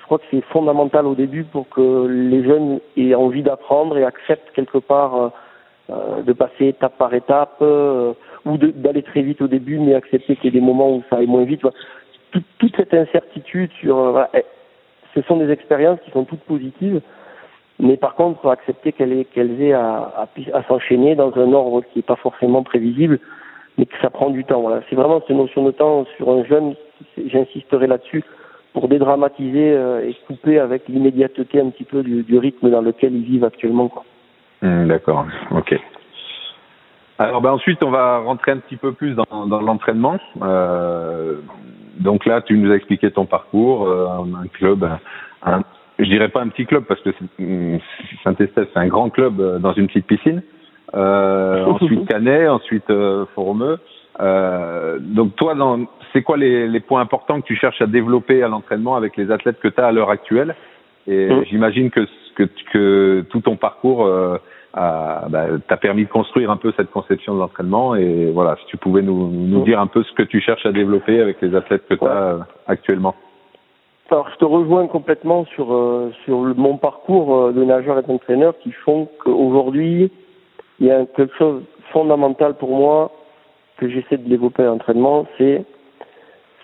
je 0.05 0.07
crois 0.07 0.19
que 0.19 0.25
c'est 0.31 0.45
fondamental 0.53 1.07
au 1.07 1.15
début 1.15 1.45
pour 1.45 1.67
que 1.71 2.07
les 2.07 2.45
jeunes 2.45 2.79
aient 2.95 3.15
envie 3.15 3.43
d'apprendre 3.43 3.97
et 3.97 4.05
acceptent 4.05 4.51
quelque 4.55 4.77
part 4.77 5.33
euh, 5.89 6.21
de 6.21 6.35
passer 6.35 6.67
étape 6.67 6.99
par 6.99 7.15
étape 7.15 7.57
euh, 7.63 8.13
ou 8.45 8.59
d'aller 8.59 9.03
très 9.03 9.23
vite 9.23 9.41
au 9.41 9.49
début, 9.49 9.79
mais 9.79 9.95
accepter 9.95 10.37
qu'il 10.37 10.45
y 10.45 10.49
ait 10.49 10.61
des 10.61 10.67
moments 10.67 10.95
où 10.95 11.03
ça 11.09 11.17
aille 11.17 11.27
moins 11.27 11.45
vite. 11.45 11.63
Toute, 12.33 12.77
cette 12.77 12.93
incertitude 12.93 13.71
sur, 13.81 13.99
euh, 13.99 14.11
voilà, 14.11 14.29
ce 15.15 15.23
sont 15.23 15.39
des 15.39 15.51
expériences 15.51 15.99
qui 16.05 16.11
sont 16.11 16.25
toutes 16.25 16.43
positives, 16.43 17.01
mais 17.79 17.97
par 17.97 18.15
contre 18.15 18.47
accepter 18.51 18.93
qu'elles 18.93 19.25
qu'elles 19.33 19.63
aient 19.63 19.73
à 19.73 20.29
s'enchaîner 20.69 21.15
dans 21.15 21.35
un 21.39 21.51
ordre 21.55 21.81
qui 21.81 22.01
n'est 22.01 22.03
pas 22.03 22.17
forcément 22.17 22.63
prévisible, 22.63 23.21
mais 23.79 23.87
que 23.87 23.97
ça 24.03 24.11
prend 24.11 24.29
du 24.29 24.45
temps. 24.45 24.61
Voilà, 24.61 24.83
c'est 24.91 24.97
vraiment 24.97 25.23
cette 25.27 25.35
notion 25.35 25.65
de 25.65 25.71
temps 25.71 26.05
sur 26.19 26.29
un 26.29 26.45
jeune. 26.45 26.75
J'insisterai 27.17 27.87
là-dessus 27.87 28.23
pour 28.75 28.89
dédramatiser 28.89 29.73
euh, 29.73 30.07
et 30.07 30.15
couper 30.27 30.59
avec 30.59 30.89
l'immédiateté 30.89 31.61
un 31.61 31.71
petit 31.71 31.85
peu 31.85 32.03
du, 32.03 32.25
du, 32.25 32.39
rythme 32.39 32.71
dans 32.71 32.83
lequel 32.83 33.15
ils 33.15 33.25
vivent 33.25 33.45
actuellement. 33.45 33.91
Mmh, 34.61 34.89
D'accord, 34.89 35.25
ok. 35.53 35.81
Alors 37.19 37.41
ben 37.41 37.53
ensuite 37.53 37.83
on 37.85 37.91
va 37.91 38.19
rentrer 38.19 38.51
un 38.51 38.59
petit 38.59 38.77
peu 38.77 38.93
plus 38.93 39.15
dans, 39.15 39.47
dans 39.47 39.61
l'entraînement. 39.61 40.19
Euh, 40.43 41.37
donc 42.01 42.27
là 42.27 42.43
tu 42.43 42.59
nous 42.59 42.73
as 42.73 42.75
expliqué 42.75 43.11
ton 43.13 43.25
parcours, 43.25 43.87
euh, 43.87 44.09
un 44.43 44.49
club, 44.49 44.85
un, 45.45 45.61
je 46.01 46.07
dirais 46.07 46.29
pas 46.29 46.43
un 46.43 46.49
petit 46.49 46.67
club 46.67 46.85
parce 46.85 47.01
que 47.03 47.11
Saint-Estève 48.25 48.67
c'est 48.73 48.81
un 48.81 48.89
grand 48.89 49.11
club 49.11 49.41
euh, 49.41 49.59
dans 49.61 49.73
une 49.75 49.87
petite 49.87 50.07
piscine. 50.07 50.43
Euh, 50.95 51.65
ensuite 51.67 52.09
Canet, 52.09 52.49
ensuite 52.49 52.93
Foromeux. 53.37 53.79
Euh, 54.21 54.99
donc 55.01 55.35
toi, 55.37 55.55
c'est 56.13 56.23
quoi 56.23 56.37
les, 56.37 56.69
les, 56.69 56.81
points 56.81 57.01
importants 57.01 57.41
que 57.41 57.47
tu 57.47 57.57
cherches 57.57 57.83
à 57.83 57.87
développer 57.87 58.43
à 58.43 58.49
l'entraînement 58.49 58.97
avec 58.97 59.17
les 59.17 59.31
athlètes 59.31 59.59
que 59.61 59.69
tu 59.69 59.81
as 59.81 59.87
à 59.87 59.93
l'heure 59.93 60.11
actuelle? 60.11 60.55
Et 61.07 61.29
mmh. 61.29 61.45
j'imagine 61.47 61.91
que, 61.91 62.07
que, 62.37 62.45
que, 62.73 63.25
tout 63.31 63.41
ton 63.41 63.57
parcours 63.57 64.07
euh, 64.07 64.39
a, 64.73 65.27
bah, 65.29 65.47
t'a 65.69 65.77
permis 65.77 66.05
de 66.05 66.11
construire 66.11 66.51
un 66.51 66.57
peu 66.57 66.73
cette 66.77 66.91
conception 66.91 67.35
de 67.35 67.41
l'entraînement. 67.41 67.97
Et 67.97 68.31
voilà, 68.33 68.57
si 68.61 68.67
tu 68.67 68.77
pouvais 68.77 69.03
nous, 69.03 69.29
nous 69.29 69.61
mmh. 69.61 69.65
dire 69.65 69.81
un 69.81 69.89
peu 69.89 70.03
ce 70.05 70.13
que 70.13 70.23
tu 70.23 70.41
cherches 70.41 70.65
à 70.65 70.73
développer 70.73 71.21
avec 71.21 71.41
les 71.43 71.55
athlètes 71.55 71.87
que 71.89 71.95
tu 71.95 72.07
as 72.07 72.37
ouais. 72.37 72.43
actuellement. 72.67 73.15
Alors, 74.11 74.29
je 74.31 74.37
te 74.37 74.45
rejoins 74.45 74.87
complètement 74.87 75.45
sur, 75.47 75.75
euh, 75.75 76.13
sur 76.25 76.45
le, 76.45 76.55
mon 76.55 76.77
parcours 76.77 77.53
de 77.53 77.65
nageur 77.65 77.99
et 77.99 78.03
d'entraîneur 78.03 78.55
qui 78.63 78.71
font 78.71 79.09
qu'aujourd'hui, 79.25 80.13
il 80.79 80.87
y 80.87 80.91
a 80.91 81.05
quelque 81.17 81.35
chose 81.37 81.63
fondamental 81.93 82.55
pour 82.55 82.71
moi 82.77 83.11
que 83.79 83.89
j'essaie 83.89 84.17
de 84.17 84.29
développer 84.29 84.63
à 84.63 84.67
l'entraînement, 84.67 85.27
c'est 85.39 85.65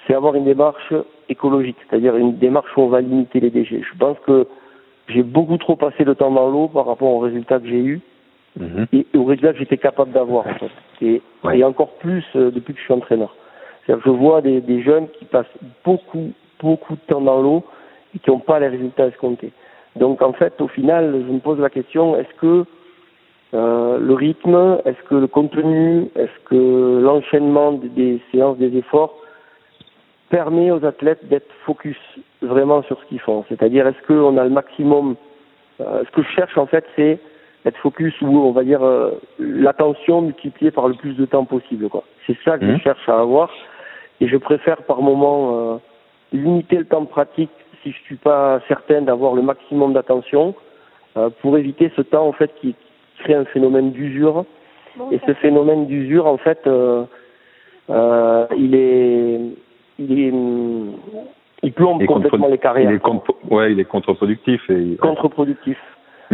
c'est 0.06 0.14
avoir 0.14 0.34
une 0.34 0.44
démarche 0.44 0.92
écologique, 1.28 1.76
c'est-à-dire 1.88 2.16
une 2.16 2.36
démarche 2.38 2.76
où 2.76 2.80
on 2.80 2.88
va 2.88 3.00
limiter 3.00 3.40
les 3.40 3.50
déchets. 3.50 3.82
Je 3.82 3.98
pense 3.98 4.18
que 4.26 4.46
j'ai 5.08 5.22
beaucoup 5.22 5.58
trop 5.58 5.76
passé 5.76 6.04
de 6.04 6.14
temps 6.14 6.30
dans 6.30 6.48
l'eau 6.48 6.68
par 6.68 6.86
rapport 6.86 7.08
aux 7.08 7.18
résultats 7.18 7.60
que 7.60 7.66
j'ai 7.66 7.80
eus 7.80 8.00
mhm. 8.58 8.86
et 8.92 9.06
aux 9.14 9.24
résultats 9.24 9.52
que 9.52 9.58
j'étais 9.58 9.76
capable 9.76 10.12
d'avoir 10.12 10.46
en 10.46 10.54
fait. 10.54 10.70
Et, 11.02 11.22
et 11.52 11.64
encore 11.64 11.94
plus 11.98 12.24
euh, 12.36 12.50
depuis 12.50 12.74
que 12.74 12.80
je 12.80 12.84
suis 12.84 12.94
entraîneur. 12.94 13.34
Que 13.86 13.94
je 14.04 14.10
vois 14.10 14.40
des, 14.40 14.60
des 14.60 14.82
jeunes 14.82 15.08
qui 15.18 15.24
passent 15.24 15.46
beaucoup, 15.84 16.32
beaucoup 16.60 16.94
de 16.94 17.00
temps 17.06 17.20
dans 17.20 17.40
l'eau 17.40 17.64
et 18.14 18.18
qui 18.18 18.30
n'ont 18.30 18.38
pas 18.38 18.58
les 18.60 18.68
résultats 18.68 19.06
escomptés. 19.06 19.52
Donc 19.96 20.22
en 20.22 20.32
fait, 20.32 20.60
au 20.60 20.68
final, 20.68 21.24
je 21.26 21.32
me 21.32 21.40
pose 21.40 21.58
la 21.58 21.70
question, 21.70 22.16
est-ce 22.16 22.34
que 22.40 22.64
euh, 23.52 23.98
le 23.98 24.14
rythme, 24.14 24.78
est-ce 24.84 25.02
que 25.08 25.16
le 25.16 25.26
contenu, 25.26 26.08
est-ce 26.14 26.48
que 26.48 27.00
l'enchaînement 27.02 27.72
des 27.72 28.20
séances, 28.30 28.58
des 28.58 28.76
efforts 28.76 29.16
permet 30.28 30.70
aux 30.70 30.84
athlètes 30.84 31.26
d'être 31.28 31.50
focus 31.66 31.96
vraiment 32.42 32.82
sur 32.84 33.00
ce 33.00 33.06
qu'ils 33.06 33.20
font? 33.20 33.44
C'est-à-dire, 33.48 33.88
est-ce 33.88 34.06
qu'on 34.06 34.36
a 34.36 34.44
le 34.44 34.50
maximum 34.50 35.16
euh, 35.80 36.04
Ce 36.06 36.10
que 36.12 36.22
je 36.22 36.28
cherche 36.28 36.56
en 36.56 36.66
fait, 36.66 36.84
c'est 36.94 37.18
être 37.66 37.76
focus 37.78 38.14
ou 38.22 38.38
on 38.38 38.52
va 38.52 38.62
dire 38.62 38.84
euh, 38.84 39.10
l'attention 39.38 40.22
multipliée 40.22 40.70
par 40.70 40.86
le 40.86 40.94
plus 40.94 41.14
de 41.14 41.26
temps 41.26 41.44
possible. 41.44 41.88
Quoi. 41.88 42.04
C'est 42.26 42.36
ça 42.44 42.56
que 42.56 42.64
je 42.64 42.72
mmh. 42.72 42.80
cherche 42.80 43.08
à 43.08 43.18
avoir, 43.18 43.50
et 44.20 44.28
je 44.28 44.36
préfère 44.36 44.84
par 44.84 45.02
moment 45.02 45.74
euh, 45.74 45.76
limiter 46.32 46.76
le 46.76 46.84
temps 46.84 47.00
de 47.00 47.08
pratique 47.08 47.50
si 47.82 47.90
je 47.90 47.98
suis 48.02 48.16
pas 48.16 48.60
certain 48.68 49.02
d'avoir 49.02 49.34
le 49.34 49.42
maximum 49.42 49.94
d'attention 49.94 50.54
pour 51.40 51.58
éviter 51.58 51.90
ce 51.96 52.02
temps 52.02 52.28
en 52.28 52.32
fait 52.32 52.52
qui 52.60 52.76
crée 53.22 53.34
un 53.34 53.44
phénomène 53.44 53.92
d'usure. 53.92 54.44
et 55.12 55.20
ce 55.26 55.32
phénomène 55.34 55.86
d'usure, 55.86 56.26
en 56.26 56.36
fait, 56.36 56.60
il 58.56 58.74
est 58.74 59.40
il 59.98 60.20
est 60.20 60.32
il 61.62 61.72
plombe 61.72 62.04
complètement 62.06 62.48
les 62.48 62.58
carrières. 62.58 62.90
Il 62.90 62.96
est 62.96 63.52
ouais, 63.52 63.72
il 63.72 63.80
est 63.80 63.84
contre-productif 63.84 64.62
et 64.70 64.96
contre-productif 64.96 65.78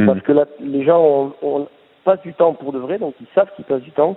parce 0.04 0.20
que 0.20 0.32
là, 0.32 0.44
les 0.60 0.84
gens 0.84 1.32
on, 1.42 1.66
passent 2.04 2.22
du 2.22 2.34
temps 2.34 2.52
pour 2.52 2.72
de 2.72 2.78
vrai, 2.78 2.98
donc 2.98 3.14
ils 3.20 3.26
savent 3.34 3.50
qu'ils 3.56 3.64
passent 3.64 3.82
du 3.82 3.90
temps 3.90 4.16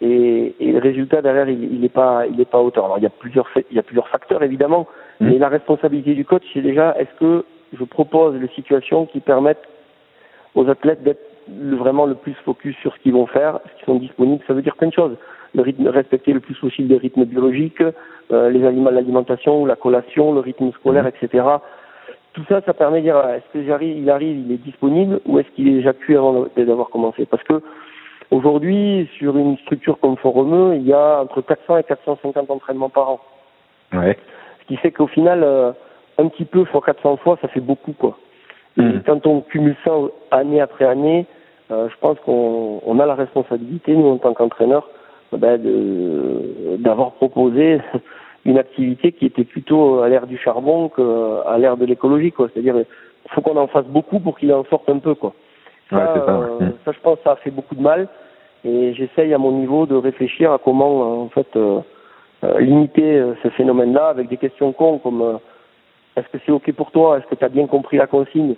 et, 0.00 0.54
et 0.60 0.72
le 0.72 0.78
résultat 0.78 1.20
derrière 1.20 1.48
il 1.48 1.80
n'est 1.80 1.88
pas 1.88 2.26
il 2.26 2.40
est 2.40 2.50
pas 2.50 2.60
autant. 2.60 2.84
Alors 2.84 2.98
il 2.98 3.02
y 3.02 3.06
a 3.06 3.10
plusieurs 3.10 3.48
il 3.70 3.76
y 3.76 3.78
a 3.78 3.82
plusieurs 3.82 4.08
facteurs 4.08 4.42
évidemment, 4.42 4.86
hmm. 5.20 5.28
mais 5.28 5.38
la 5.38 5.48
responsabilité 5.48 6.14
du 6.14 6.24
coach 6.24 6.44
c'est 6.54 6.62
déjà 6.62 6.96
est-ce 6.98 7.14
que 7.18 7.44
je 7.78 7.84
propose 7.84 8.36
les 8.36 8.48
situations 8.48 9.06
qui 9.06 9.20
permettent 9.20 9.68
aux 10.54 10.68
athlètes 10.68 11.02
d'être 11.02 11.20
vraiment 11.48 12.06
le 12.06 12.14
plus 12.14 12.34
focus 12.44 12.76
sur 12.78 12.94
ce 12.94 12.98
qu'ils 13.00 13.12
vont 13.12 13.26
faire, 13.26 13.60
ce 13.64 13.78
qui 13.78 13.84
sont 13.84 13.96
disponibles. 13.96 14.42
Ça 14.46 14.54
veut 14.54 14.62
dire 14.62 14.76
plein 14.76 14.88
de 14.88 14.92
choses. 14.92 15.16
Le 15.54 15.62
rythme, 15.62 15.88
respecter 15.88 16.32
le 16.32 16.40
plus 16.40 16.54
possible 16.54 16.88
les 16.88 16.98
rythmes 16.98 17.24
biologiques, 17.24 17.82
euh, 18.32 18.50
les 18.50 18.64
aliments, 18.64 18.90
l'alimentation, 18.90 19.64
la 19.64 19.76
collation, 19.76 20.32
le 20.32 20.40
rythme 20.40 20.72
scolaire, 20.72 21.04
mhm. 21.04 21.12
etc. 21.20 21.44
Tout 22.32 22.44
ça, 22.48 22.60
ça 22.66 22.74
permet 22.74 22.98
de 22.98 23.04
dire 23.04 23.16
est-ce 23.30 23.58
que 23.58 23.64
j'arrive, 23.64 23.96
il 23.96 24.10
arrive, 24.10 24.38
il 24.38 24.52
est 24.52 24.58
disponible 24.58 25.20
ou 25.24 25.38
est-ce 25.38 25.48
qu'il 25.50 25.68
est 25.68 25.74
déjà 25.76 25.92
cuit 25.92 26.16
avant 26.16 26.46
d'avoir 26.56 26.90
commencé? 26.90 27.24
Parce 27.24 27.42
que 27.44 27.62
aujourd'hui, 28.30 29.08
sur 29.16 29.38
une 29.38 29.56
structure 29.58 29.98
comme 30.00 30.16
Forumeux, 30.16 30.76
il 30.76 30.86
y 30.86 30.92
a 30.92 31.22
entre 31.22 31.40
400 31.40 31.78
et 31.78 31.84
450 31.84 32.50
entraînements 32.50 32.90
par 32.90 33.10
an. 33.10 33.20
Ouais. 33.92 34.18
Ce 34.60 34.66
qui 34.66 34.76
fait 34.76 34.90
qu'au 34.90 35.06
final, 35.06 35.42
euh, 35.42 35.72
un 36.18 36.28
petit 36.28 36.44
peu 36.44 36.64
fois 36.64 36.82
400 36.84 37.16
fois, 37.18 37.38
ça 37.40 37.48
fait 37.48 37.60
beaucoup 37.60 37.92
quoi. 37.92 38.18
Et 38.76 38.82
mhm. 38.82 39.02
quand 39.06 39.26
on 39.26 39.40
cumule 39.40 39.76
ça 39.84 39.92
année 40.30 40.60
après 40.60 40.84
année, 40.84 41.24
euh, 41.24 41.35
je 41.70 41.96
pense 42.00 42.18
qu'on 42.20 42.80
on 42.84 43.00
a 43.00 43.06
la 43.06 43.14
responsabilité, 43.14 43.94
nous 43.94 44.08
en 44.08 44.18
tant 44.18 44.34
qu'entraîneurs, 44.34 44.88
ben 45.32 45.60
d'avoir 46.78 47.12
proposé 47.12 47.80
une 48.46 48.58
activité 48.58 49.12
qui 49.12 49.26
était 49.26 49.44
plutôt 49.44 50.00
à 50.00 50.08
l'ère 50.08 50.26
du 50.26 50.38
charbon 50.38 50.88
qu'à 50.88 51.58
l'ère 51.58 51.76
de 51.76 51.84
l'écologie, 51.84 52.32
quoi. 52.32 52.48
C'est-à-dire, 52.52 52.76
il 52.78 53.30
faut 53.32 53.40
qu'on 53.40 53.56
en 53.56 53.66
fasse 53.66 53.86
beaucoup 53.86 54.20
pour 54.20 54.38
qu'il 54.38 54.52
en 54.52 54.64
sorte 54.64 54.88
un 54.88 54.98
peu, 54.98 55.14
quoi. 55.14 55.34
Ça, 55.90 56.14
euh, 56.16 56.58
ça, 56.84 56.92
je 56.92 57.00
pense, 57.00 57.18
ça 57.24 57.32
a 57.32 57.36
fait 57.36 57.50
beaucoup 57.50 57.74
de 57.74 57.82
mal. 57.82 58.08
Et 58.64 58.94
j'essaye 58.94 59.32
à 59.34 59.38
mon 59.38 59.52
niveau 59.52 59.86
de 59.86 59.94
réfléchir 59.94 60.52
à 60.52 60.58
comment, 60.58 61.22
en 61.22 61.28
fait, 61.28 61.46
euh, 61.56 61.80
euh, 62.44 62.60
limiter 62.60 63.22
ce 63.42 63.48
phénomène-là 63.50 64.08
avec 64.08 64.28
des 64.28 64.36
questions 64.36 64.72
cons 64.72 64.98
comme 64.98 65.38
est-ce 66.16 66.28
que 66.28 66.38
c'est 66.44 66.52
ok 66.52 66.72
pour 66.72 66.90
toi? 66.90 67.18
Est-ce 67.18 67.26
que 67.26 67.34
tu 67.34 67.44
as 67.44 67.48
bien 67.48 67.66
compris 67.66 67.96
la 67.96 68.06
consigne? 68.06 68.54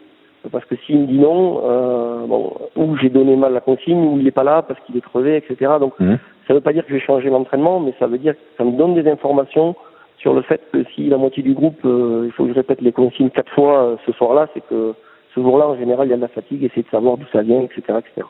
Parce 0.51 0.65
que 0.65 0.77
s'il 0.77 1.01
me 1.01 1.07
dit 1.07 1.19
non, 1.19 1.61
euh, 1.65 2.27
bon, 2.27 2.53
ou 2.77 2.97
j'ai 2.97 3.09
donné 3.09 3.37
mal 3.37 3.53
la 3.53 3.61
consigne, 3.61 3.99
ou 3.99 4.19
il 4.19 4.25
n'est 4.25 4.31
pas 4.31 4.45
là 4.45 4.63
parce 4.63 4.81
qu'il 4.81 4.97
est 4.97 5.01
crevé, 5.01 5.37
etc. 5.37 5.73
Donc, 5.81 5.99
mmh. 5.99 6.15
ça 6.47 6.53
ne 6.53 6.55
veut 6.55 6.61
pas 6.61 6.73
dire 6.73 6.85
que 6.85 6.91
je 6.91 6.95
vais 6.95 7.05
changer 7.05 7.31
l'entraînement, 7.31 7.81
mais 7.81 7.95
ça 7.99 8.07
veut 8.07 8.19
dire 8.19 8.35
que 8.35 8.41
ça 8.57 8.65
me 8.65 8.73
donne 8.73 8.95
des 8.95 9.09
informations 9.11 9.77
sur 10.19 10.35
le 10.35 10.43
fait 10.43 10.61
que 10.73 10.85
si 10.95 11.09
la 11.09 11.17
moitié 11.17 11.43
du 11.43 11.55
groupe, 11.55 11.81
euh, 11.85 12.25
il 12.27 12.33
faut 12.33 12.45
que 12.45 12.51
je 12.51 12.55
répète 12.55 12.81
les 12.81 12.93
consignes 12.93 13.31
quatre 13.31 13.53
fois 13.53 13.83
euh, 13.83 13.97
ce 14.05 14.13
soir-là, 14.13 14.49
c'est 14.55 14.67
que 14.67 14.95
ce 15.35 15.41
jour-là, 15.41 15.69
en 15.69 15.77
général, 15.77 16.09
il 16.09 16.11
y 16.11 16.15
a 16.15 16.17
de 16.17 16.23
la 16.23 16.29
fatigue, 16.29 16.65
essayer 16.65 16.83
de 16.83 16.89
savoir 16.89 17.17
d'où 17.17 17.27
ça 17.33 17.43
vient, 17.43 17.61
etc., 17.61 17.83
etc. 17.99 18.27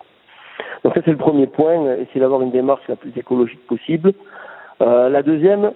Donc 0.85 0.95
ça, 0.95 1.01
c'est 1.05 1.11
le 1.11 1.17
premier 1.17 1.47
point, 1.47 1.95
essayer 1.97 2.21
d'avoir 2.21 2.43
une 2.43 2.51
démarche 2.51 2.87
la 2.89 2.97
plus 2.97 3.13
écologique 3.17 3.65
possible. 3.67 4.13
Euh, 4.83 5.09
la 5.09 5.23
deuxième, 5.23 5.73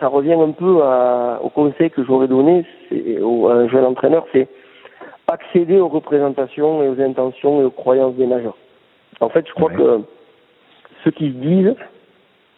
ça 0.00 0.08
revient 0.08 0.32
un 0.34 0.52
peu 0.52 0.82
à, 0.82 1.40
au 1.42 1.50
conseil 1.50 1.90
que 1.90 2.04
j'aurais 2.04 2.28
donné 2.28 2.64
à 2.90 2.94
un 2.94 3.68
jeune 3.68 3.84
entraîneur, 3.84 4.26
c'est 4.32 4.48
accéder 5.28 5.80
aux 5.80 5.88
représentations 5.88 6.82
et 6.82 6.88
aux 6.88 7.00
intentions 7.00 7.60
et 7.60 7.64
aux 7.64 7.70
croyances 7.70 8.14
des 8.14 8.26
nageurs. 8.26 8.56
En 9.20 9.28
fait, 9.28 9.46
je 9.46 9.52
crois 9.52 9.70
que 9.70 10.00
ce 11.04 11.10
qu'ils 11.10 11.38
disent, 11.40 11.74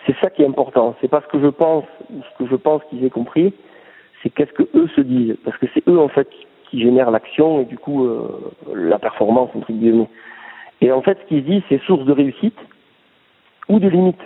c'est 0.07 0.17
ça 0.21 0.31
qui 0.31 0.43
est 0.43 0.47
important. 0.47 0.95
C'est 1.01 1.09
pas 1.09 1.23
ce 1.23 1.27
que 1.29 1.41
je 1.41 1.49
pense 1.49 1.85
ou 2.11 2.21
ce 2.23 2.45
que 2.45 2.51
je 2.51 2.57
pense 2.57 2.83
qu'ils 2.91 3.05
aient 3.05 3.11
compris, 3.11 3.53
c'est 4.23 4.31
qu'est-ce 4.31 4.53
que 4.53 4.69
eux 4.75 4.89
se 4.97 5.01
disent, 5.01 5.37
parce 5.45 5.57
que 5.59 5.67
c'est 5.75 5.87
eux 5.89 5.99
en 5.99 6.09
fait 6.09 6.29
qui 6.71 6.81
génèrent 6.81 7.11
l'action 7.11 7.61
et 7.61 7.65
du 7.65 7.79
coup 7.79 8.05
euh, 8.05 8.53
la 8.75 8.99
performance 8.99 9.51
entre 9.55 9.73
guillemets. 9.73 10.09
Et 10.81 10.93
en 10.93 11.03
fait, 11.03 11.19
ce 11.23 11.29
qu'ils 11.29 11.45
disent, 11.45 11.63
c'est 11.69 11.81
source 11.83 12.05
de 12.05 12.13
réussite 12.13 12.59
ou 13.69 13.79
de 13.79 13.89
limite, 13.89 14.21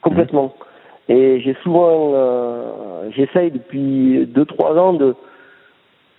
complètement. 0.00 0.54
Et 1.08 1.40
j'ai 1.40 1.54
souvent, 1.62 2.12
euh, 2.14 3.10
j'essaye 3.10 3.50
depuis 3.50 4.26
deux 4.26 4.44
trois 4.44 4.76
ans 4.76 4.92
de 4.92 5.14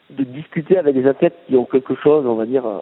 de 0.09 0.23
discuter 0.23 0.77
avec 0.77 0.95
des 0.95 1.07
athlètes 1.07 1.37
qui 1.47 1.55
ont 1.55 1.65
quelque 1.65 1.95
chose, 1.95 2.25
on 2.25 2.35
va 2.35 2.45
dire, 2.45 2.65
euh, 2.65 2.79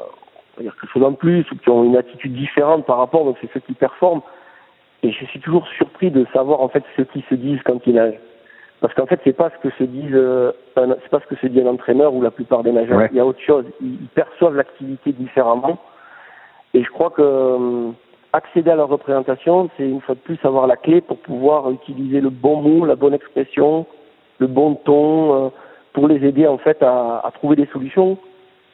on 0.56 0.58
va 0.58 0.64
dire 0.64 0.76
quelque 0.80 0.92
chose 0.92 1.04
en 1.04 1.14
plus, 1.14 1.50
ou 1.52 1.56
qui 1.56 1.70
ont 1.70 1.84
une 1.84 1.98
attitude 1.98 2.34
différente 2.34 2.86
par 2.86 2.98
rapport, 2.98 3.26
donc 3.26 3.38
c'est 3.42 3.52
ceux 3.54 3.60
qui 3.62 3.74
performent. 3.74 4.22
Et 5.04 5.12
je 5.12 5.26
suis 5.26 5.40
toujours 5.40 5.68
surpris 5.78 6.12
de 6.12 6.26
savoir 6.34 6.62
en 6.62 6.70
fait 6.70 6.84
ce 6.96 7.02
qu'ils 7.04 7.24
se 7.24 7.36
disent 7.36 7.62
quand 7.66 7.86
ils 7.88 7.96
nagent. 7.96 8.20
Parce 8.82 8.94
qu'en 8.96 9.06
fait, 9.06 9.20
c'est 9.24 9.34
pas 9.34 9.52
ce 9.52 9.68
que 9.68 9.74
se 9.76 9.84
disent, 9.84 10.14
euh, 10.14 10.52
c'est 10.76 11.10
pas 11.10 11.20
ce 11.20 11.28
que 11.28 11.36
se 11.36 11.48
dit 11.48 11.62
un 11.62 11.68
entraîneur 11.68 12.14
ou 12.14 12.22
la 12.22 12.32
plupart 12.32 12.64
des 12.64 12.72
nageurs. 12.72 13.08
Il 13.12 13.18
y 13.18 13.20
a 13.20 13.26
autre 13.26 13.42
chose. 13.42 13.66
Ils, 13.80 14.08
perçoivent 14.16 14.56
l'activité 14.56 15.12
différemment. 15.12 15.78
Et 16.74 16.84
je 16.84 16.90
crois 16.90 17.12
que 17.12 17.22
euh, 17.22 17.92
accéder 18.34 18.72
à 18.72 18.76
leur 18.76 18.90
représentation, 18.90 19.70
c'est 19.78 19.88
une 19.88 20.02
fois 20.02 20.16
de 20.16 20.20
plus 20.20 20.40
avoir 20.44 20.66
la 20.66 20.78
clé 20.78 21.02
pour 21.02 21.18
pouvoir 21.18 21.70
utiliser 21.72 22.22
le 22.22 22.30
bon 22.30 22.62
mot, 22.62 22.86
la 22.86 22.96
bonne 22.96 23.14
expression, 23.14 23.86
le 24.40 24.48
bon 24.48 24.76
ton, 24.76 25.52
pour 25.94 26.08
les 26.08 26.26
aider 26.26 26.48
en 26.48 26.58
fait 26.58 26.82
à, 26.82 27.22
à, 27.24 27.32
trouver 27.32 27.56
des 27.56 27.68
solutions 27.68 28.18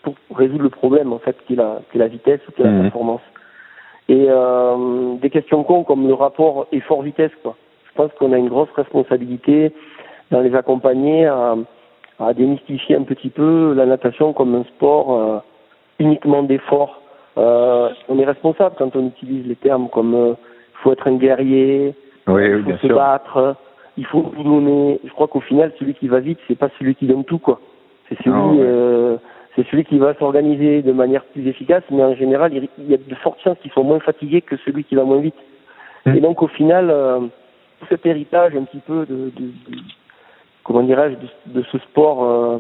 pour 0.04 0.16
résoudre 0.36 0.64
le 0.64 0.70
problème 0.70 1.14
en 1.14 1.20
fait 1.20 1.36
qui 1.46 1.54
est 1.54 1.58
la, 1.58 1.80
qui 1.92 1.98
est 1.98 2.00
la 2.00 2.08
vitesse 2.08 2.42
ou 2.48 2.52
qui 2.52 2.62
est 2.62 2.66
la 2.66 2.72
mhm. 2.72 2.82
performance. 2.84 3.22
Et 4.10 4.28
euh, 4.30 5.16
des 5.22 5.30
questions 5.30 5.64
cons 5.64 5.84
comme 5.84 6.08
le 6.08 6.14
rapport 6.14 6.68
effort-vitesse 6.72 7.32
quoi. 7.44 7.56
Je 7.90 7.96
pense 7.96 8.12
qu'on 8.14 8.32
a 8.32 8.38
une 8.38 8.50
grosse 8.50 8.70
responsabilité 8.76 9.74
dans 10.32 10.42
les 10.42 10.54
accompagner 10.56 11.26
à, 11.26 11.56
à 12.20 12.34
démystifier 12.34 12.96
un 12.96 13.04
petit 13.04 13.30
peu 13.30 13.74
la 13.74 13.86
natation 13.86 14.34
comme 14.34 14.56
un 14.56 14.64
sport 14.64 15.14
euh, 15.14 15.40
uniquement 16.00 16.44
d'effort. 16.44 17.02
Euh, 17.38 17.90
on 18.10 18.18
est 18.20 18.26
responsable 18.26 18.76
quand 18.78 18.96
on 18.96 19.08
utilise 19.08 19.46
les 19.46 19.56
termes 19.56 19.90
comme 19.90 20.14
il 20.14 20.32
euh, 20.32 20.34
faut 20.82 20.92
être 20.92 21.08
un 21.08 21.18
guerrier, 21.18 21.94
il 22.28 22.64
faut 22.82 22.88
se 22.88 22.94
battre, 22.94 23.56
il 23.98 24.06
faut 24.06 24.22
tout 24.22 24.44
donner. 24.44 25.00
Je 25.04 25.12
crois 25.12 25.28
qu'au 25.28 25.42
final, 25.42 25.72
celui 25.80 25.94
qui 25.96 26.08
va 26.08 26.20
vite, 26.20 26.40
c'est 26.48 26.58
pas 26.58 26.70
celui 26.80 26.96
qui 26.96 27.08
donne 27.08 27.26
tout, 27.26 27.40
quoi. 27.40 27.60
C'est 28.08 28.18
celui, 28.24 28.60
euh, 28.62 29.18
c'est 29.56 29.66
celui 29.68 29.84
qui 29.84 29.98
va 29.98 30.14
s'organiser 30.16 30.82
de 30.82 30.92
manière 30.92 31.24
plus 31.26 31.48
efficace, 31.48 31.84
mais 31.92 32.04
en 32.04 32.16
général, 32.16 32.54
il 32.54 32.90
y 32.90 32.94
a 32.94 32.98
de 32.98 33.16
fortes 33.16 33.42
chances 33.42 33.58
qu'ils 33.62 33.72
soient 33.72 33.84
moins 33.84 34.00
fatigués 34.00 34.42
que 34.42 34.56
celui 34.58 34.84
qui 34.84 34.96
va 34.96 35.04
moins 35.04 35.20
vite. 35.20 35.36
Mmh. 36.06 36.16
Et 36.16 36.22
donc, 36.22 36.42
au 36.42 36.48
final, 36.48 36.90
euh, 36.90 37.20
cet 37.90 38.06
héritage 38.06 38.56
un 38.56 38.64
petit 38.64 38.80
peu 38.80 39.06
de, 39.06 39.32
de, 39.36 39.52
comment 40.64 40.84
dirais-je, 40.84 41.52
de, 41.52 41.64
ce 41.64 41.78
sport 41.80 42.24
euh, 42.24 42.58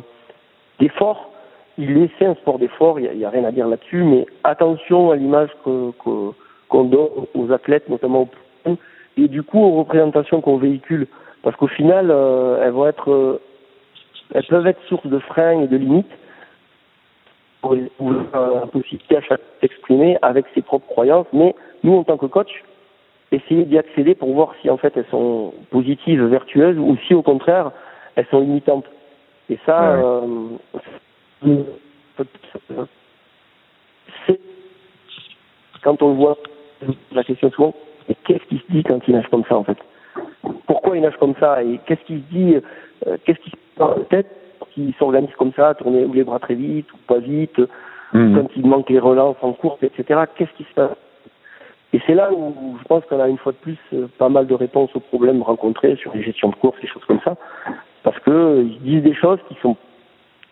d'effort, 0.79 1.31
il 1.77 1.97
est, 1.97 2.09
c'est 2.17 2.25
un 2.25 2.35
sport 2.35 2.57
d'effort, 2.57 2.99
il 2.99 3.09
n'y 3.15 3.23
a, 3.23 3.29
rien 3.29 3.43
à 3.45 3.51
dire 3.51 3.67
là-dessus, 3.67 4.03
mais 4.03 4.25
attention 4.43 5.11
à 5.11 5.15
l'image 5.15 5.49
qu'on 5.63 5.93
que, 6.03 6.83
donne 6.83 7.09
aux 7.35 7.51
athlètes, 7.51 7.87
notamment 7.87 8.23
aux 8.23 8.29
et 9.17 9.27
du 9.27 9.43
coup 9.43 9.59
aux 9.59 9.79
représentations 9.79 10.41
qu'on 10.41 10.57
véhicule 10.57 11.07
parce 11.43 11.55
qu'au 11.55 11.67
final, 11.67 12.09
euh, 12.11 12.61
elles 12.63 12.71
vont 12.71 12.87
être, 12.87 13.11
euh, 13.11 13.41
elles 14.33 14.45
peuvent 14.45 14.67
être 14.67 14.81
source 14.87 15.05
de 15.07 15.19
freins 15.19 15.61
et 15.61 15.67
de 15.67 15.77
limites. 15.77 16.11
Faut 17.61 17.75
la 18.33 18.67
possibilité 18.67 19.17
à 19.17 19.21
chacun 19.21 19.43
d'exprimer 19.61 20.17
avec 20.21 20.45
ses 20.53 20.61
propres 20.61 20.87
croyances, 20.87 21.27
mais 21.33 21.55
nous, 21.83 21.95
en 21.95 22.03
tant 22.03 22.17
que 22.17 22.27
coach, 22.27 22.63
essayer 23.31 23.65
d'y 23.65 23.77
accéder 23.77 24.15
pour 24.15 24.33
voir 24.33 24.53
si 24.61 24.69
en 24.69 24.77
fait 24.77 24.95
elles 24.95 25.07
sont 25.11 25.53
positives, 25.69 26.23
vertueuses, 26.23 26.77
ou 26.77 26.97
si 27.07 27.13
au 27.13 27.21
contraire 27.21 27.71
elles 28.15 28.27
sont 28.31 28.39
limitantes. 28.39 28.85
Et 29.49 29.59
ça, 29.65 29.95
euh, 29.95 30.27
c'est 34.25 34.39
quand 35.83 36.01
on 36.01 36.09
le 36.09 36.15
voit, 36.15 36.37
la 37.11 37.23
question 37.23 37.49
souvent, 37.51 37.73
qu'est-ce 38.25 38.43
qui 38.49 38.57
se 38.57 38.71
dit 38.71 38.83
quand 38.83 38.99
il 39.07 39.15
nage 39.15 39.27
comme 39.29 39.45
ça 39.45 39.55
en 39.55 39.63
fait? 39.63 39.77
Pourquoi 40.67 40.97
il 40.97 41.01
nage 41.01 41.17
comme 41.17 41.35
ça 41.39 41.63
Et 41.63 41.79
qu'est-ce 41.85 42.03
qui 42.03 42.19
se 42.19 42.33
dit 42.33 42.55
euh, 43.07 43.17
Qu'est-ce 43.25 43.39
qui 43.39 43.49
se 43.51 43.55
passe 43.55 43.89
dans 43.89 43.95
la 43.95 44.05
tête 44.05 44.27
qui 44.77 44.93
s'organise 44.99 45.33
comme 45.37 45.53
ça, 45.53 45.73
tourner 45.73 46.05
ou 46.05 46.13
les 46.13 46.23
bras 46.23 46.37
très 46.37 46.53
vite 46.53 46.91
ou 46.93 46.97
pas 47.07 47.17
vite, 47.17 47.59
mmh. 48.13 48.35
quand 48.35 48.47
il 48.55 48.67
manque 48.67 48.89
les 48.89 48.99
relances 48.99 49.37
en 49.41 49.53
course, 49.53 49.81
etc. 49.81 50.21
Qu'est-ce 50.35 50.53
qui 50.55 50.63
se 50.65 50.73
passe? 50.75 50.91
Et 51.93 52.01
c'est 52.05 52.13
là 52.13 52.31
où 52.31 52.77
je 52.79 52.87
pense 52.87 53.03
qu'on 53.05 53.19
a 53.19 53.27
une 53.27 53.37
fois 53.37 53.53
de 53.53 53.57
plus 53.57 53.77
euh, 53.93 54.07
pas 54.19 54.29
mal 54.29 54.45
de 54.45 54.53
réponses 54.53 54.91
aux 54.93 54.99
problèmes 54.99 55.41
rencontrés 55.41 55.95
sur 55.95 56.13
les 56.13 56.21
gestions 56.21 56.49
de 56.49 56.55
course, 56.55 56.79
des 56.81 56.87
choses 56.87 57.05
comme 57.05 57.21
ça, 57.23 57.37
parce 58.03 58.19
que 58.19 58.29
euh, 58.29 58.63
ils 58.63 58.81
disent 58.81 59.03
des 59.03 59.15
choses 59.15 59.39
qui 59.47 59.55
sont 59.61 59.75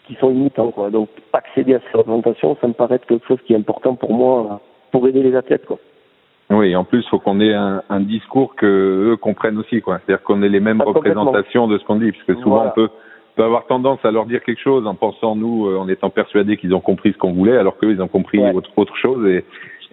qui 0.07 0.15
sont 0.15 0.29
limitantes 0.29 0.73
quoi. 0.73 0.89
Donc 0.89 1.09
accéder 1.33 1.75
à 1.75 1.79
ces 1.79 1.97
représentations, 1.97 2.57
ça 2.61 2.67
me 2.67 2.73
paraît 2.73 2.95
être 2.95 3.05
quelque 3.05 3.27
chose 3.27 3.39
qui 3.45 3.53
est 3.53 3.57
important 3.57 3.95
pour 3.95 4.13
moi 4.13 4.61
pour 4.91 5.07
aider 5.07 5.21
les 5.21 5.35
athlètes 5.35 5.65
quoi. 5.65 5.77
Oui, 6.51 6.75
en 6.75 6.83
plus, 6.83 6.99
il 6.99 7.09
faut 7.09 7.19
qu'on 7.19 7.39
ait 7.39 7.53
un, 7.53 7.81
un, 7.89 7.99
discours 8.01 8.55
que 8.55 9.11
eux 9.11 9.17
comprennent 9.17 9.57
aussi, 9.57 9.81
quoi. 9.81 9.99
C'est-à-dire 9.99 10.23
qu'on 10.23 10.43
ait 10.43 10.49
les 10.49 10.59
mêmes 10.59 10.81
ah, 10.81 10.85
représentations 10.85 11.67
de 11.67 11.77
ce 11.79 11.85
qu'on 11.85 11.95
dit, 11.95 12.11
parce 12.11 12.23
que 12.23 12.35
souvent 12.35 12.67
on 12.67 12.69
peut, 12.69 12.89
peut 13.35 13.43
avoir 13.43 13.65
tendance 13.65 13.99
à 14.03 14.11
leur 14.11 14.25
dire 14.25 14.43
quelque 14.43 14.61
chose 14.61 14.85
en 14.85 14.93
pensant 14.93 15.35
nous, 15.35 15.75
en 15.75 15.87
étant 15.87 16.11
persuadés 16.11 16.57
qu'ils 16.57 16.75
ont 16.75 16.81
compris 16.81 17.13
ce 17.13 17.17
qu'on 17.17 17.33
voulait, 17.33 17.57
alors 17.57 17.77
qu'eux 17.77 17.91
ils 17.91 18.01
ont 18.01 18.07
compris 18.07 18.39
autre, 18.53 18.69
autre 18.77 18.95
chose, 18.95 19.27
et, 19.27 19.43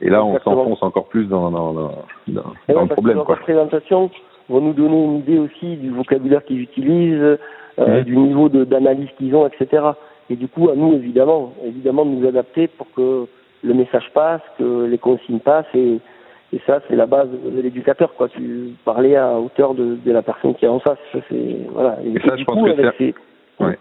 et 0.02 0.10
là, 0.10 0.24
on 0.24 0.38
s'enfonce 0.40 0.82
encore 0.82 1.06
plus 1.06 1.24
dans, 1.26 1.50
dans, 1.50 1.72
dans, 1.72 2.42
dans 2.68 2.82
le 2.82 2.88
problème. 2.88 3.22
Que 3.26 3.32
présentation 3.34 4.10
vont 4.48 4.60
nous 4.60 4.72
donner 4.72 5.04
une 5.04 5.16
idée 5.18 5.38
aussi 5.38 5.76
du 5.76 5.90
vocabulaire 5.90 6.44
qu'ils 6.44 6.60
utilisent, 6.60 7.38
euh, 7.78 8.02
du 8.02 8.16
niveau 8.16 8.48
d'analyse 8.48 9.08
qu'ils 9.16 9.34
ont, 9.34 9.46
etc. 9.46 9.82
Et 10.28 10.36
du 10.36 10.48
coup, 10.48 10.68
à 10.70 10.74
nous, 10.74 10.92
évidemment, 10.94 11.52
évidemment, 11.64 12.04
de 12.04 12.10
nous 12.10 12.28
adapter 12.28 12.66
pour 12.66 12.86
que 12.94 13.26
le 13.62 13.74
message 13.74 14.10
passe, 14.12 14.42
que 14.58 14.86
les 14.86 14.98
consignes 14.98 15.38
passent. 15.38 15.72
Et, 15.74 15.98
et 16.52 16.60
ça, 16.66 16.80
c'est 16.86 16.96
la 16.96 17.06
base 17.06 17.28
de 17.30 17.60
l'éducateur. 17.60 18.14
Quoi. 18.14 18.28
Tu 18.28 18.74
parlais 18.84 19.16
à 19.16 19.38
hauteur 19.38 19.74
de, 19.74 19.96
de 20.04 20.12
la 20.12 20.22
personne 20.22 20.54
qui 20.54 20.66
est 20.66 20.68
en 20.68 20.80
face. 20.80 20.98
Ça, 21.12 21.18
c'est 21.30 21.56
voilà. 21.72 21.98
Et, 22.04 22.18
ça, 22.28 22.36
je 22.36 22.44
pense 22.44 22.62
que 22.62 22.92
c'est 22.98 23.14
Ouais. 23.60 23.78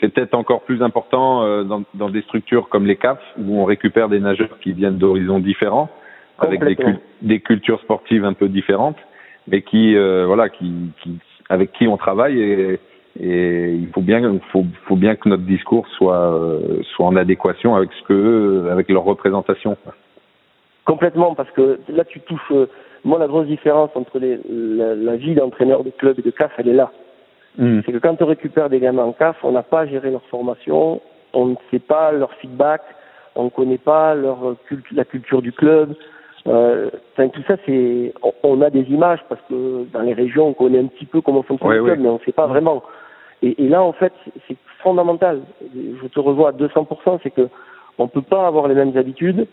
C'est 0.00 0.12
peut-être 0.12 0.34
encore 0.34 0.62
plus 0.62 0.82
important 0.82 1.44
euh, 1.44 1.62
dans, 1.62 1.82
dans, 1.94 2.08
des 2.08 2.22
structures 2.22 2.68
comme 2.68 2.86
les 2.86 2.96
CAF, 2.96 3.18
où 3.38 3.60
on 3.60 3.64
récupère 3.64 4.08
des 4.08 4.18
nageurs 4.18 4.58
qui 4.60 4.72
viennent 4.72 4.96
d'horizons 4.96 5.38
différents, 5.38 5.88
avec 6.38 6.64
des, 6.64 6.76
des, 7.22 7.40
cultures 7.40 7.80
sportives 7.82 8.24
un 8.24 8.32
peu 8.32 8.48
différentes, 8.48 8.96
mais 9.46 9.62
qui, 9.62 9.96
euh, 9.96 10.24
voilà, 10.26 10.48
qui, 10.48 10.72
qui, 11.02 11.18
avec 11.48 11.72
qui 11.72 11.86
on 11.86 11.98
travaille 11.98 12.40
et, 12.40 12.80
et 13.20 13.72
il 13.74 13.88
faut 13.88 14.00
bien, 14.00 14.38
faut, 14.50 14.64
faut 14.86 14.96
bien 14.96 15.14
que 15.14 15.28
notre 15.28 15.44
discours 15.44 15.86
soit, 15.96 16.34
euh, 16.34 16.82
soit 16.94 17.06
en 17.06 17.16
adéquation 17.16 17.76
avec 17.76 17.90
ce 17.92 18.02
que, 18.04 18.68
avec 18.70 18.88
leur 18.88 19.04
représentation. 19.04 19.76
Complètement, 20.84 21.34
parce 21.34 21.50
que 21.50 21.78
là 21.88 22.04
tu 22.04 22.20
touches. 22.20 22.52
moi, 23.04 23.18
la 23.18 23.26
grosse 23.26 23.46
différence 23.46 23.90
entre 23.94 24.18
les, 24.18 24.38
la, 24.48 24.94
la 24.94 25.16
vie 25.16 25.34
d'entraîneur 25.34 25.84
de 25.84 25.90
club 25.90 26.18
et 26.18 26.22
de 26.22 26.30
CAF, 26.30 26.52
elle 26.58 26.68
est 26.68 26.74
là. 26.74 26.90
Hmm. 27.58 27.80
C'est 27.84 27.92
que 27.92 27.98
quand 27.98 28.20
on 28.22 28.26
récupère 28.26 28.70
des 28.70 28.80
gamins 28.80 29.04
en 29.04 29.12
CAF, 29.12 29.36
on 29.42 29.52
n'a 29.52 29.62
pas 29.62 29.86
géré 29.86 30.10
leur 30.10 30.22
formation, 30.24 31.00
on 31.32 31.46
ne 31.46 31.54
sait 31.70 31.80
pas 31.80 32.12
leur 32.12 32.32
feedback, 32.34 32.82
on 33.34 33.44
ne 33.44 33.50
connaît 33.50 33.78
pas 33.78 34.14
leur 34.14 34.56
la 34.92 35.04
culture 35.04 35.42
du 35.42 35.52
club. 35.52 35.94
Euh, 36.46 36.88
tout 37.16 37.42
ça, 37.46 37.56
c'est, 37.66 38.14
on, 38.42 38.62
a 38.62 38.70
des 38.70 38.82
images 38.82 39.20
parce 39.28 39.40
que 39.48 39.84
dans 39.92 40.00
les 40.00 40.14
régions, 40.14 40.48
on 40.48 40.54
connaît 40.54 40.78
un 40.78 40.86
petit 40.86 41.04
peu 41.04 41.20
comment 41.20 41.42
fonctionne 41.42 41.72
le 41.72 41.84
club, 41.84 42.00
mais 42.00 42.08
on 42.08 42.14
ne 42.14 42.24
sait 42.24 42.32
pas 42.32 42.46
vraiment. 42.46 42.82
Et, 43.42 43.64
et 43.64 43.68
là, 43.68 43.82
en 43.82 43.92
fait, 43.92 44.12
c'est 44.48 44.56
fondamental. 44.82 45.40
Je 45.74 46.06
te 46.06 46.20
revois 46.20 46.50
à 46.50 46.52
200%, 46.52 47.20
c'est 47.22 47.30
que 47.30 47.48
on 47.98 48.08
peut 48.08 48.22
pas 48.22 48.46
avoir 48.46 48.68
les 48.68 48.74
mêmes 48.74 48.96
habitudes 48.96 49.46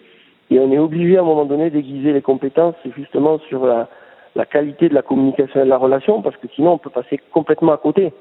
et 0.50 0.60
on 0.60 0.72
est 0.72 0.78
obligé 0.78 1.18
à 1.18 1.22
un 1.22 1.26
moment 1.26 1.46
donné 1.46 1.70
d'aiguiser 1.70 2.14
les 2.14 2.22
compétences 2.22 2.76
justement 2.96 3.40
sur 3.50 3.66
la, 3.66 3.90
la 4.36 4.46
qualité 4.46 4.88
de 4.90 4.94
la 4.94 5.02
communication 5.02 5.62
et 5.62 5.66
de 5.66 5.70
la 5.70 5.78
relation, 5.78 6.22
parce 6.22 6.38
que 6.38 6.48
sinon 6.56 6.74
on 6.74 6.78
peut 6.78 6.90
passer 6.90 7.20
complètement 7.32 7.74
à 7.74 7.78
côté. 7.78 8.14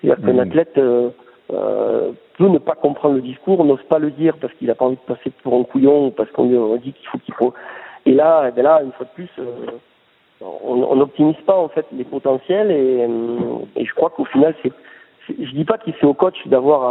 C'est-à-dire 0.00 0.24
qu'un 0.24 0.34
mmh. 0.34 0.40
athlète 0.40 0.78
euh, 0.78 1.10
euh, 1.52 2.12
peut 2.38 2.48
ne 2.48 2.58
pas 2.58 2.74
comprendre 2.74 3.16
le 3.16 3.22
discours, 3.22 3.64
n'ose 3.64 3.82
pas 3.88 3.98
le 3.98 4.10
dire 4.10 4.36
parce 4.40 4.52
qu'il 4.54 4.68
n'a 4.68 4.74
pas 4.74 4.86
envie 4.86 4.96
de 4.96 5.14
passer 5.14 5.30
pour 5.42 5.54
un 5.54 5.64
couillon 5.64 6.06
ou 6.06 6.10
parce 6.10 6.30
qu'on 6.30 6.44
lui 6.44 6.80
dit 6.80 6.92
qu'il 6.92 7.08
faut 7.08 7.18
qu'il 7.18 7.34
faut. 7.34 7.52
Et 8.06 8.12
là, 8.12 8.50
ben 8.50 8.62
là, 8.62 8.80
une 8.82 8.92
fois 8.92 9.06
de 9.06 9.10
plus, 9.10 9.30
euh, 9.38 9.66
on 10.40 10.96
n'optimise 10.96 11.40
pas 11.46 11.56
en 11.56 11.68
fait 11.68 11.86
les 11.92 12.04
potentiels 12.04 12.70
et, 12.70 13.08
et 13.76 13.84
je 13.84 13.94
crois 13.94 14.10
qu'au 14.10 14.26
final, 14.26 14.54
c'est 14.62 14.72
je 15.28 15.52
dis 15.52 15.64
pas 15.64 15.78
qu'il 15.78 15.94
c'est 16.00 16.06
au 16.06 16.14
coach 16.14 16.36
d'avoir 16.46 16.84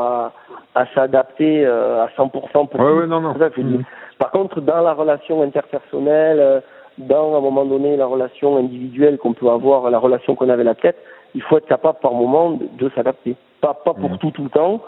à, 0.75 0.81
à 0.81 0.85
s'adapter 0.93 1.65
à 1.65 2.09
100% 2.17 2.67
pour. 2.67 2.79
Ouais, 2.79 2.91
ouais, 2.91 3.07
non, 3.07 3.21
non. 3.21 3.33
Mmh. 3.33 3.83
Par 4.19 4.31
contre, 4.31 4.61
dans 4.61 4.81
la 4.81 4.93
relation 4.93 5.41
interpersonnelle, 5.41 6.61
dans 6.97 7.33
à 7.33 7.37
un 7.37 7.41
moment 7.41 7.65
donné 7.65 7.97
la 7.97 8.05
relation 8.05 8.57
individuelle 8.57 9.17
qu'on 9.17 9.33
peut 9.33 9.49
avoir, 9.49 9.89
la 9.89 9.99
relation 9.99 10.35
qu'on 10.35 10.49
a 10.49 10.53
avec 10.53 10.65
l'athlète, 10.65 10.97
il 11.35 11.41
faut 11.41 11.57
être 11.57 11.67
capable 11.67 11.99
par 11.99 12.13
moment 12.13 12.51
de, 12.51 12.89
s'adapter. 12.95 13.35
Pas, 13.61 13.73
pas 13.73 13.93
pour 13.93 14.11
mmh. 14.11 14.17
tout 14.17 14.31
tout 14.31 14.43
le 14.43 14.49
temps, 14.49 14.81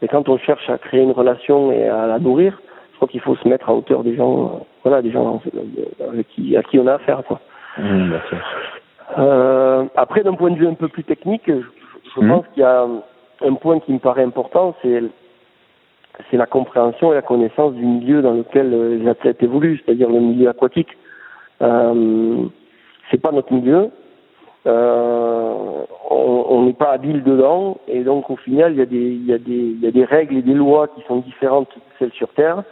mais 0.00 0.08
quand 0.08 0.28
on 0.28 0.38
cherche 0.38 0.68
à 0.70 0.78
créer 0.78 1.02
une 1.02 1.12
relation 1.12 1.72
et 1.72 1.88
à 1.88 2.06
la 2.06 2.18
nourrir, 2.18 2.60
je 2.92 2.96
crois 2.96 3.08
qu'il 3.08 3.20
faut 3.20 3.36
se 3.36 3.48
mettre 3.48 3.68
à 3.68 3.74
hauteur 3.74 4.02
des 4.02 4.16
gens, 4.16 4.44
euh, 4.44 4.58
voilà, 4.84 5.02
des 5.02 5.10
gens 5.10 5.40
avec 6.08 6.28
qui, 6.28 6.56
à 6.56 6.62
qui 6.62 6.78
on 6.78 6.86
a 6.86 6.94
affaire, 6.94 7.22
quoi. 7.26 7.40
Mmh, 7.78 8.12
euh, 9.18 9.84
après, 9.96 10.22
d'un 10.22 10.34
point 10.34 10.50
de 10.50 10.56
vue 10.56 10.68
un 10.68 10.74
peu 10.74 10.88
plus 10.88 11.04
technique, 11.04 11.42
je, 11.46 11.62
je 12.14 12.20
pense 12.20 12.44
qu'il 12.52 12.62
y 12.62 12.66
a 12.66 12.86
un 13.42 13.54
point 13.54 13.80
qui 13.80 13.92
me 13.92 13.98
paraît 13.98 14.24
important, 14.24 14.74
c'est 14.82 16.36
la 16.36 16.46
compréhension 16.46 17.12
et 17.12 17.14
la 17.14 17.22
connaissance 17.22 17.74
du 17.74 17.84
milieu 17.84 18.22
dans 18.22 18.34
lequel 18.34 18.72
euh, 18.72 18.98
les 18.98 19.08
athlètes 19.08 19.42
évoluent, 19.42 19.80
c'est-à-dire 19.84 20.08
le 20.08 20.20
milieu 20.20 20.48
aquatique. 20.48 20.96
Euh, 21.62 22.44
c'est 23.10 23.20
pas 23.20 23.32
notre 23.32 23.52
milieu. 23.52 23.90
Euh, 24.66 25.84
on 26.10 26.64
n'est 26.66 26.74
pas 26.74 26.90
habile 26.90 27.22
dedans 27.22 27.78
et 27.88 28.02
donc 28.04 28.28
au 28.28 28.36
final 28.36 28.72
il 28.72 28.78
y 28.78 28.82
a 28.82 28.86
des 28.86 29.14
y 29.14 29.80
y 29.80 29.86
a 29.86 29.90
des 29.90 30.04
règles 30.04 30.36
et 30.36 30.42
des 30.42 30.52
lois 30.52 30.88
qui 30.88 31.02
sont 31.08 31.16
différentes 31.20 31.70
de 31.74 31.80
celles 31.98 32.12
sur 32.12 32.28
terre 32.34 32.62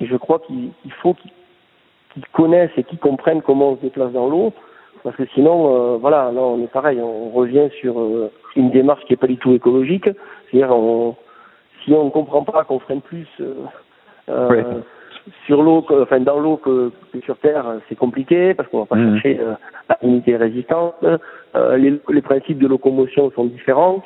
et 0.00 0.06
je 0.06 0.16
crois 0.16 0.38
qu'il 0.38 0.72
faut 1.02 1.12
qu'ils 1.12 2.26
connaissent 2.32 2.70
et 2.78 2.84
qu'ils 2.84 2.98
comprennent 2.98 3.42
comment 3.42 3.72
on 3.72 3.76
se 3.76 3.82
déplace 3.82 4.12
dans 4.12 4.30
l'eau 4.30 4.54
parce 5.02 5.16
que 5.16 5.26
sinon 5.34 5.74
euh, 5.74 5.96
voilà 5.96 6.30
là 6.32 6.40
on 6.40 6.62
est 6.62 6.72
pareil 6.72 7.00
on 7.00 7.30
revient 7.30 7.68
sur 7.80 7.98
euh, 7.98 8.30
une 8.56 8.70
démarche 8.70 9.04
qui 9.04 9.14
est 9.14 9.16
pas 9.16 9.26
du 9.26 9.36
tout 9.36 9.52
écologique 9.52 10.08
c'est-à-dire 10.50 10.70
on 10.70 11.16
si 11.84 11.92
on 11.92 12.04
ne 12.04 12.10
comprend 12.10 12.44
pas 12.44 12.64
qu'on 12.64 12.78
freine 12.78 13.00
plus 13.00 13.26
euh, 14.28 14.80
sur 15.46 15.62
l'eau, 15.62 15.84
enfin 15.90 16.20
dans 16.20 16.38
l'eau 16.38 16.56
que, 16.56 16.92
sur 17.24 17.36
Terre, 17.38 17.64
c'est 17.88 17.96
compliqué 17.96 18.54
parce 18.54 18.68
qu'on 18.68 18.80
va 18.80 18.86
pas 18.86 18.96
mmh. 18.96 19.14
chercher 19.14 19.40
euh, 19.40 19.54
la 19.88 19.98
unité 20.02 20.36
résistante. 20.36 20.94
Euh, 21.54 21.76
les, 21.76 22.00
les, 22.08 22.22
principes 22.22 22.58
de 22.58 22.66
locomotion 22.66 23.30
sont 23.32 23.44
différents. 23.44 24.02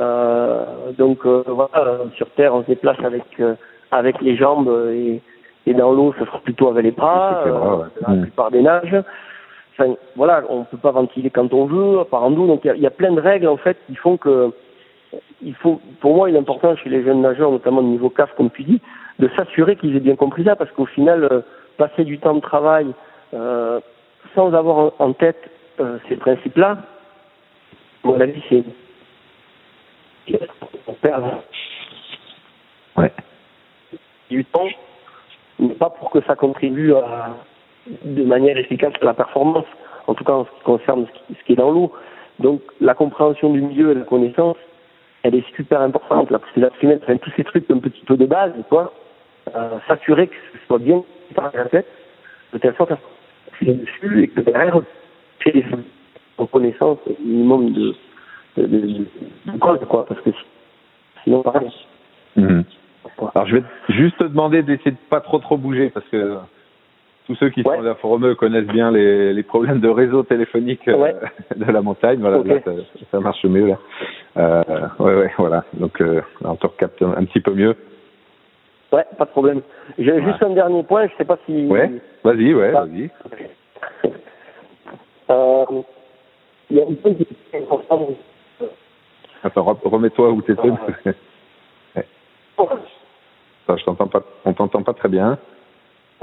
Euh, 0.00 0.92
donc 0.98 1.26
euh, 1.26 1.44
voilà, 1.46 1.98
sur 2.16 2.28
Terre, 2.30 2.54
on 2.54 2.62
se 2.62 2.68
déplace 2.68 2.98
avec 3.04 3.24
avec 3.90 4.20
les 4.20 4.36
jambes 4.36 4.72
et, 4.92 5.20
et 5.66 5.74
dans 5.74 5.92
l'eau, 5.92 6.14
ce 6.18 6.24
sera 6.24 6.40
plutôt 6.40 6.68
avec 6.68 6.84
les 6.84 6.90
bras. 6.90 7.44
La 8.06 8.14
mmh. 8.14 8.22
plupart 8.22 8.50
des 8.50 8.62
nages. 8.62 8.96
Enfin 9.76 9.94
voilà, 10.16 10.44
on 10.48 10.64
peut 10.64 10.78
pas 10.78 10.92
ventiler 10.92 11.30
quand 11.30 11.52
on 11.52 11.66
veut, 11.66 12.04
par 12.04 12.22
en 12.22 12.30
dos. 12.30 12.46
Donc 12.46 12.64
il 12.64 12.76
y, 12.76 12.80
y 12.80 12.86
a, 12.86 12.90
plein 12.90 13.12
de 13.12 13.20
règles 13.20 13.48
en 13.48 13.56
fait 13.56 13.76
qui 13.86 13.96
font 13.96 14.16
que 14.16 14.52
il 15.42 15.54
faut, 15.54 15.80
pour 16.00 16.16
moi, 16.16 16.30
il 16.30 16.36
est 16.36 16.38
important 16.38 16.76
chez 16.76 16.88
les 16.88 17.02
jeunes 17.02 17.20
nageurs, 17.20 17.50
notamment 17.50 17.80
au 17.80 17.84
niveau 17.84 18.10
CAF, 18.10 18.34
comme 18.36 18.50
tu 18.50 18.64
dis, 18.64 18.80
de 19.18 19.28
s'assurer 19.36 19.76
qu'ils 19.76 19.96
aient 19.96 20.00
bien 20.00 20.16
compris 20.16 20.44
ça, 20.44 20.56
parce 20.56 20.70
qu'au 20.72 20.86
final, 20.86 21.24
euh, 21.24 21.40
passer 21.76 22.04
du 22.04 22.18
temps 22.18 22.34
de 22.34 22.40
travail 22.40 22.86
euh, 23.34 23.80
sans 24.34 24.54
avoir 24.54 24.92
en, 24.98 25.12
tête 25.12 25.50
euh, 25.80 25.98
ces 26.08 26.16
principes-là, 26.16 26.78
mon 28.02 28.20
avis, 28.20 28.42
c'est 28.48 28.64
on 30.86 30.92
perd 30.94 31.24
ouais. 32.96 33.12
du 34.30 34.44
temps, 34.46 34.68
mais 35.58 35.74
pas 35.74 35.90
pour 35.90 36.10
que 36.10 36.22
ça 36.22 36.34
contribue 36.34 36.94
à, 36.94 37.34
de 38.04 38.24
manière 38.24 38.56
efficace 38.56 38.92
la 39.02 39.14
performance, 39.14 39.66
en 40.06 40.14
tout 40.14 40.24
cas 40.24 40.32
en 40.32 40.44
ce 40.44 40.50
qui 40.50 40.64
concerne 40.64 41.06
ce 41.28 41.44
qui, 41.44 41.52
est 41.52 41.56
dans 41.56 41.70
l'eau. 41.70 41.92
Donc 42.38 42.62
la 42.80 42.94
compréhension 42.94 43.50
du 43.52 43.60
milieu 43.60 43.92
et 43.92 43.94
la 43.94 44.02
connaissance, 44.02 44.56
elle 45.22 45.34
est 45.34 45.54
super 45.54 45.80
importante. 45.80 46.30
La, 46.30 46.40
la 46.56 46.70
fumée, 46.70 46.98
enfin, 47.02 47.16
tous 47.16 47.32
ces 47.36 47.44
trucs 47.44 47.70
un 47.70 47.78
petit 47.78 48.04
peu 48.06 48.16
de 48.16 48.26
base, 48.26 48.52
quoi, 48.68 48.92
euh, 49.54 49.78
s'assurer 49.88 50.28
que 50.28 50.34
ce 50.52 50.66
soit 50.66 50.78
bien 50.78 51.02
par 51.34 51.50
la 51.54 51.66
tête, 51.66 51.86
de 52.52 52.58
telle 52.58 52.74
sorte 52.76 52.92
à 52.92 52.98
ce 53.60 53.64
dessus 53.64 54.22
et 54.22 54.28
que 54.28 54.40
derrière, 54.40 54.80
fait 55.40 55.52
des 55.52 55.64
reconnaissance 56.38 56.98
minimum 57.20 57.72
de, 57.72 57.94
de, 58.56 58.66
de, 58.66 59.06
de 59.46 59.58
cause, 59.58 59.78
quoi, 59.88 60.04
parce 60.06 60.20
que 60.22 60.30
sinon, 61.22 61.42
pareil. 61.42 61.70
Mmh. 62.36 62.62
Alors 63.34 63.46
je 63.46 63.56
vais 63.56 63.62
juste 63.90 64.18
te 64.18 64.24
demander 64.24 64.62
d'essayer 64.62 64.90
de 64.90 64.96
pas 65.10 65.20
trop 65.20 65.38
trop 65.38 65.56
bouger 65.56 65.90
parce 65.90 66.06
que 66.08 66.36
tous 67.26 67.34
ceux 67.36 67.48
qui 67.50 67.62
sont 67.62 67.70
à 67.70 67.94
Foromeux 67.94 68.34
connaissent 68.34 68.66
bien 68.66 68.90
les, 68.90 69.32
les, 69.32 69.42
problèmes 69.42 69.80
de 69.80 69.88
réseau 69.88 70.22
téléphonique 70.24 70.86
euh, 70.88 71.12
de 71.56 71.72
la 71.72 71.80
montagne. 71.80 72.20
Voilà, 72.20 72.42
là, 72.42 72.60
ça, 73.10 73.20
marche 73.20 73.44
mieux 73.44 73.68
là. 73.68 73.78
Euh, 74.36 74.62
ouais, 74.98 75.14
ouais, 75.14 75.32
voilà. 75.38 75.64
Donc 75.74 76.00
euh, 76.00 76.20
on 76.44 76.56
te 76.56 76.66
recapte 76.66 77.02
un, 77.02 77.24
petit 77.24 77.40
peu 77.40 77.52
mieux. 77.52 77.76
Ouais, 78.92 79.04
pas 79.16 79.24
de 79.24 79.30
problème. 79.30 79.62
J'ai 79.98 80.22
juste 80.22 80.42
un 80.42 80.50
dernier 80.50 80.82
point. 80.82 81.06
Je 81.08 81.16
sais 81.16 81.24
pas 81.24 81.38
si. 81.46 81.66
Ouais. 81.66 81.90
Vas-y, 82.22 82.54
ouais, 82.54 82.70
vas-y. 82.70 83.10
Euh, 85.30 85.64
il 86.70 86.76
y 86.76 86.80
a 86.80 86.84
une 86.84 87.62
importante. 87.62 88.10
Attends, 89.42 89.78
remets-toi 89.84 90.30
où 90.30 90.42
tu 90.42 90.52
étais. 90.52 90.70
ouais. 91.96 92.06
Attends, 92.58 93.76
je 93.76 93.84
t'entends 93.84 94.08
pas. 94.08 94.22
On 94.44 94.52
t'entend 94.52 94.82
pas 94.82 94.92
très 94.92 95.08
bien. 95.08 95.38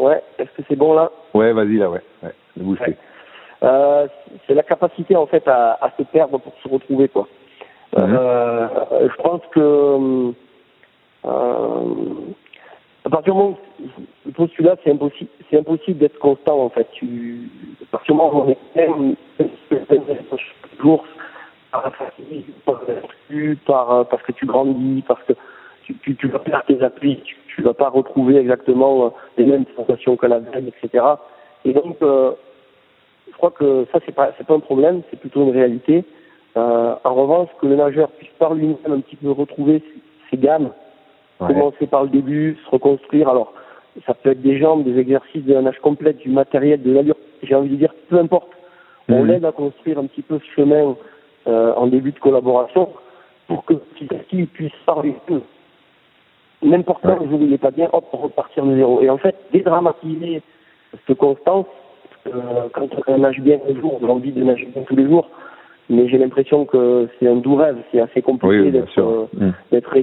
Ouais, 0.02 0.24
est-ce 0.40 0.50
que 0.58 0.64
c'est 0.68 0.76
bon 0.76 0.94
là? 0.94 1.12
Ouais, 1.36 1.54
vas-y 1.54 1.78
là, 1.78 1.92
ouais. 1.92 2.02
ouais. 2.24 2.32
bouge 2.58 2.80
euh, 3.64 4.08
c'est 4.48 4.56
la 4.56 4.64
capacité 4.64 5.16
en 5.16 5.28
fait 5.28 5.48
à, 5.48 5.78
à, 5.80 5.92
se 5.96 6.02
perdre 6.02 6.40
pour 6.40 6.54
se 6.64 6.68
retrouver 6.68 7.08
quoi. 7.08 7.28
Mhm. 7.96 8.18
euh, 8.20 8.68
je 9.08 9.22
pense 9.22 9.42
que 9.52 10.34
euh, 11.26 11.84
à 13.06 13.10
partir 13.12 13.34
du 13.34 13.40
moment 13.40 13.58
où 13.80 14.32
postulat 14.32 14.76
c'est 14.84 14.90
impossible, 14.90 15.30
c'est 15.52 15.60
impossible 15.60 16.00
d'être 16.00 16.18
constant 16.18 16.60
en 16.60 16.70
fait. 16.70 16.88
Tu, 16.94 17.52
à 17.84 17.86
partir 17.92 18.16
du 18.16 18.18
moment 18.18 18.40
où 18.40 18.56
on 18.76 18.80
est 18.80 19.16
jours 20.82 21.06
par 22.66 22.82
par 23.68 24.08
parce 24.08 24.24
que 24.24 24.32
tu 24.32 24.48
grandis, 24.48 25.04
parce 25.08 25.22
que 25.26 25.34
tu, 25.84 25.96
tu, 25.98 26.16
tu 26.16 26.28
vas 26.30 26.40
perdre 26.40 26.66
tes 26.66 26.82
appuis, 26.82 27.22
tu, 27.24 27.38
tu 27.56 27.62
vas 27.62 27.74
pas 27.74 27.90
retrouver 27.90 28.38
exactement 28.38 29.06
euh, 29.06 29.10
les 29.38 29.46
mêmes 29.46 29.66
sensations 29.76 30.16
que 30.16 30.26
la 30.26 30.40
veille, 30.40 30.72
etc. 30.84 31.04
Et 31.66 31.74
donc, 31.74 31.98
euh, 32.02 32.32
je 33.30 33.38
crois 33.38 33.52
que 33.52 33.86
ça, 33.92 34.00
c'est 34.06 34.14
pas, 34.14 34.32
c'est 34.38 34.48
pas 34.48 34.56
un 34.56 34.60
problème, 34.60 35.02
c'est 35.10 35.20
plutôt 35.20 35.44
une 35.44 35.52
réalité. 35.52 36.04
Euh, 36.58 36.96
en 37.04 37.14
revanche, 37.14 37.50
que 37.60 37.68
le 37.68 37.76
nageur 37.76 38.10
puisse 38.12 38.32
par 38.40 38.54
lui-même 38.54 38.78
un 38.92 39.00
petit 39.00 39.16
peu 39.16 39.32
retrouver 39.32 39.84
ses, 40.30 40.38
gammes, 40.38 40.72
commencer 41.40 41.88
par 41.88 42.04
le 42.04 42.10
début, 42.10 42.58
se 42.66 42.70
reconstruire. 42.70 43.30
Alors, 43.30 43.54
ça 44.06 44.14
peut 44.14 44.32
être 44.32 44.42
des 44.42 44.58
jambes, 44.58 44.84
des 44.84 44.98
exercices 44.98 45.44
de 45.44 45.54
la 45.54 45.62
nage 45.62 45.80
complète, 45.80 46.18
du 46.18 46.30
matériel, 46.30 46.82
de 46.82 46.92
l'allure. 46.92 47.16
J'ai 47.44 47.56
envie 47.56 47.70
de 47.70 47.76
dire, 47.76 47.94
peu 48.10 48.18
importe. 48.20 48.50
On 49.10 49.24
mhm. 49.24 49.28
l'aide 49.28 49.46
à 49.46 49.52
construire 49.52 50.00
un 50.00 50.06
petit 50.06 50.22
peu 50.22 50.40
ce 50.40 50.62
chemin 50.62 50.96
euh, 51.48 51.74
en 51.76 51.88
début 51.88 52.12
de 52.12 52.20
collaboration 52.20 52.90
pour 53.48 53.66
que 53.66 53.74
petit 53.74 54.14
à 54.14 54.18
petit, 54.20 54.38
il 54.38 54.48
puisse 54.48 54.72
par 54.86 55.02
lui-même 55.02 55.42
n'importe 56.62 57.02
quand, 57.02 57.24
vous 57.24 57.38
ne 57.38 57.58
pas 57.58 57.72
bien, 57.72 57.90
hop, 57.92 58.06
repartir 58.12 58.66
de 58.66 58.76
zéro. 58.76 59.02
Et 59.02 59.10
en 59.10 59.18
fait, 59.18 59.36
dédramatiser 59.52 60.42
cette 61.08 61.18
constance, 61.18 61.66
euh, 62.28 62.68
quand 62.74 62.88
on 63.08 63.18
nage 63.18 63.40
bien 63.40 63.60
un 63.68 63.80
jour, 63.80 64.00
on 64.02 64.08
a 64.08 64.12
envie 64.12 64.32
de 64.32 64.44
nager 64.44 64.66
bien 64.66 64.84
tous 64.84 64.96
les 64.96 65.06
jours, 65.08 65.30
mais 65.90 66.08
j'ai 66.08 66.18
l'impression 66.18 66.66
que 66.66 67.08
c'est 67.20 67.28
un 67.28 67.38
doux 67.38 67.56
rêve, 67.56 67.78
c'est 67.92 68.00
assez 68.00 68.22
compliqué 68.22 68.72
d'être 68.72 69.00
euh, 69.00 69.26
mm. 69.34 69.52
d'être 69.72 69.96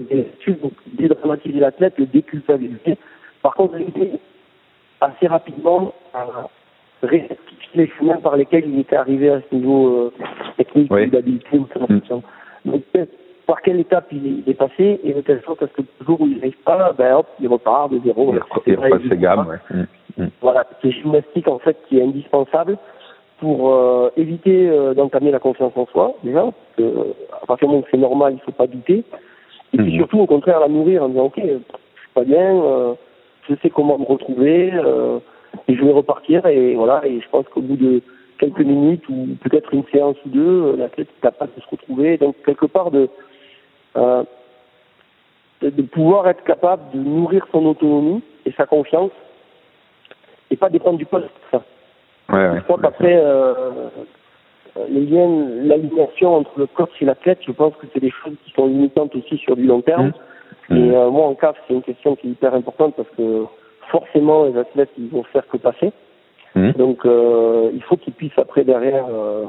Donc, 0.62 0.72
dédramatiser 0.86 1.60
l'athlète, 1.60 1.94
le 1.98 2.06
déculpabiliser. 2.06 2.98
Par 3.42 3.54
contre, 3.54 3.76
l'idée, 3.76 4.12
assez 5.00 5.26
rapidement, 5.26 5.94
à 6.12 6.26
rectifier 7.02 7.38
les 7.74 7.86
chemins 7.98 8.16
par 8.16 8.36
lesquels 8.36 8.64
il 8.66 8.80
était 8.80 8.96
arrivé 8.96 9.30
à 9.30 9.40
ce 9.40 9.54
niveau 9.54 9.88
euh, 9.88 10.12
technique 10.56 10.90
oui. 10.90 11.08
d'habileté 11.08 11.58
ou 11.58 11.68
de 11.88 11.94
mm. 11.94 12.00
Donc, 12.64 12.82
par 13.48 13.62
quelle 13.62 13.80
étape 13.80 14.08
il 14.12 14.44
est, 14.46 14.52
passé 14.52 15.00
et 15.02 15.14
de 15.14 15.22
telle 15.22 15.40
sorte 15.40 15.62
à 15.62 15.68
ce 15.68 15.72
que 15.72 15.80
le 15.80 16.06
jour 16.06 16.20
où 16.20 16.26
il 16.26 16.36
n'arrive 16.36 16.58
pas, 16.66 16.92
ben 16.92 17.14
hop, 17.14 17.26
il 17.40 17.48
repart 17.48 17.90
de 17.90 17.98
zéro. 18.04 18.34
Il, 18.66 18.74
repasse 18.74 19.00
ses 19.08 19.16
gammes, 19.16 19.46
ouais. 19.48 19.56
Mmh, 19.70 20.22
mmh. 20.22 20.28
Voilà, 20.42 20.66
c'est 20.82 20.90
gymnastique 20.90 21.48
en 21.48 21.58
fait 21.58 21.78
qui 21.88 21.98
est 21.98 22.02
indispensable 22.02 22.76
pour 23.40 23.72
euh, 23.72 24.10
éviter 24.18 24.68
euh, 24.68 24.92
d'entamer 24.92 25.30
la 25.30 25.38
confiance 25.38 25.72
en 25.76 25.86
soi, 25.86 26.14
déjà, 26.22 26.42
parce 26.42 26.54
que, 26.76 26.82
euh, 26.82 27.14
à 27.42 27.46
partir 27.46 27.68
du 27.68 27.72
moment 27.72 27.84
où 27.86 27.88
c'est 27.90 27.96
normal, 27.96 28.34
il 28.34 28.36
ne 28.36 28.40
faut 28.42 28.52
pas 28.52 28.66
douter. 28.66 29.02
Et 29.72 29.78
puis 29.78 29.94
mmh. 29.94 29.96
surtout, 29.96 30.20
au 30.20 30.26
contraire, 30.26 30.60
la 30.60 30.68
nourrir 30.68 31.04
en 31.04 31.08
disant, 31.08 31.24
ok, 31.24 31.40
je 31.40 31.42
suis 31.44 32.12
pas 32.12 32.24
bien, 32.24 32.54
euh, 32.54 32.92
je 33.48 33.54
sais 33.62 33.70
comment 33.70 33.96
me 33.96 34.04
retrouver, 34.04 34.66
et 35.68 35.74
je 35.74 35.82
vais 35.82 35.92
repartir, 35.92 36.44
et 36.44 36.74
voilà, 36.74 37.00
et 37.06 37.18
je 37.18 37.28
pense 37.30 37.48
qu'au 37.48 37.62
bout 37.62 37.76
de 37.76 38.02
quelques 38.38 38.60
minutes, 38.60 39.08
ou 39.08 39.28
peut-être 39.40 39.72
une 39.72 39.84
séance 39.90 40.16
ou 40.26 40.28
deux, 40.28 40.76
l'athlète 40.76 41.08
est 41.08 41.22
capable 41.22 41.52
de 41.56 41.62
se 41.62 41.68
retrouver. 41.70 42.18
Donc, 42.18 42.36
quelque 42.44 42.66
part, 42.66 42.90
de 42.90 43.08
euh, 43.96 44.22
de 45.62 45.82
pouvoir 45.82 46.28
être 46.28 46.44
capable 46.44 46.82
de 46.92 46.98
nourrir 46.98 47.46
son 47.52 47.64
autonomie 47.66 48.22
et 48.46 48.52
sa 48.52 48.66
confiance 48.66 49.10
et 50.50 50.56
pas 50.56 50.68
dépendre 50.68 50.98
du 50.98 51.06
poste. 51.06 51.28
Ça. 51.50 51.62
Ouais, 52.30 52.56
je 52.56 52.60
crois 52.62 52.78
qu'après, 52.80 53.16
euh, 53.16 53.88
les 54.88 55.06
liens, 55.06 55.48
l'alignation 55.62 56.36
entre 56.36 56.58
le 56.58 56.66
coach 56.66 56.90
et 57.00 57.04
l'athlète, 57.04 57.38
je 57.46 57.52
pense 57.52 57.74
que 57.76 57.86
c'est 57.92 58.00
des 58.00 58.10
choses 58.10 58.34
qui 58.44 58.52
sont 58.52 58.66
limitantes 58.66 59.14
aussi 59.16 59.36
sur 59.38 59.56
du 59.56 59.64
long 59.64 59.80
terme. 59.80 60.12
Mmh. 60.68 60.76
Et 60.76 60.94
euh, 60.94 61.10
moi, 61.10 61.26
en 61.26 61.34
CAF, 61.34 61.56
c'est 61.66 61.74
une 61.74 61.82
question 61.82 62.16
qui 62.16 62.28
est 62.28 62.30
hyper 62.30 62.54
importante 62.54 62.94
parce 62.96 63.08
que 63.16 63.44
forcément, 63.90 64.44
les 64.44 64.56
athlètes, 64.58 64.90
ils 64.98 65.08
vont 65.08 65.24
faire 65.24 65.46
que 65.48 65.56
passer. 65.56 65.92
Mmh. 66.54 66.72
Donc, 66.72 67.04
euh, 67.04 67.70
il 67.74 67.82
faut 67.82 67.96
qu'ils 67.96 68.12
puissent 68.12 68.38
après 68.38 68.64
derrière 68.64 69.06
euh, 69.10 69.44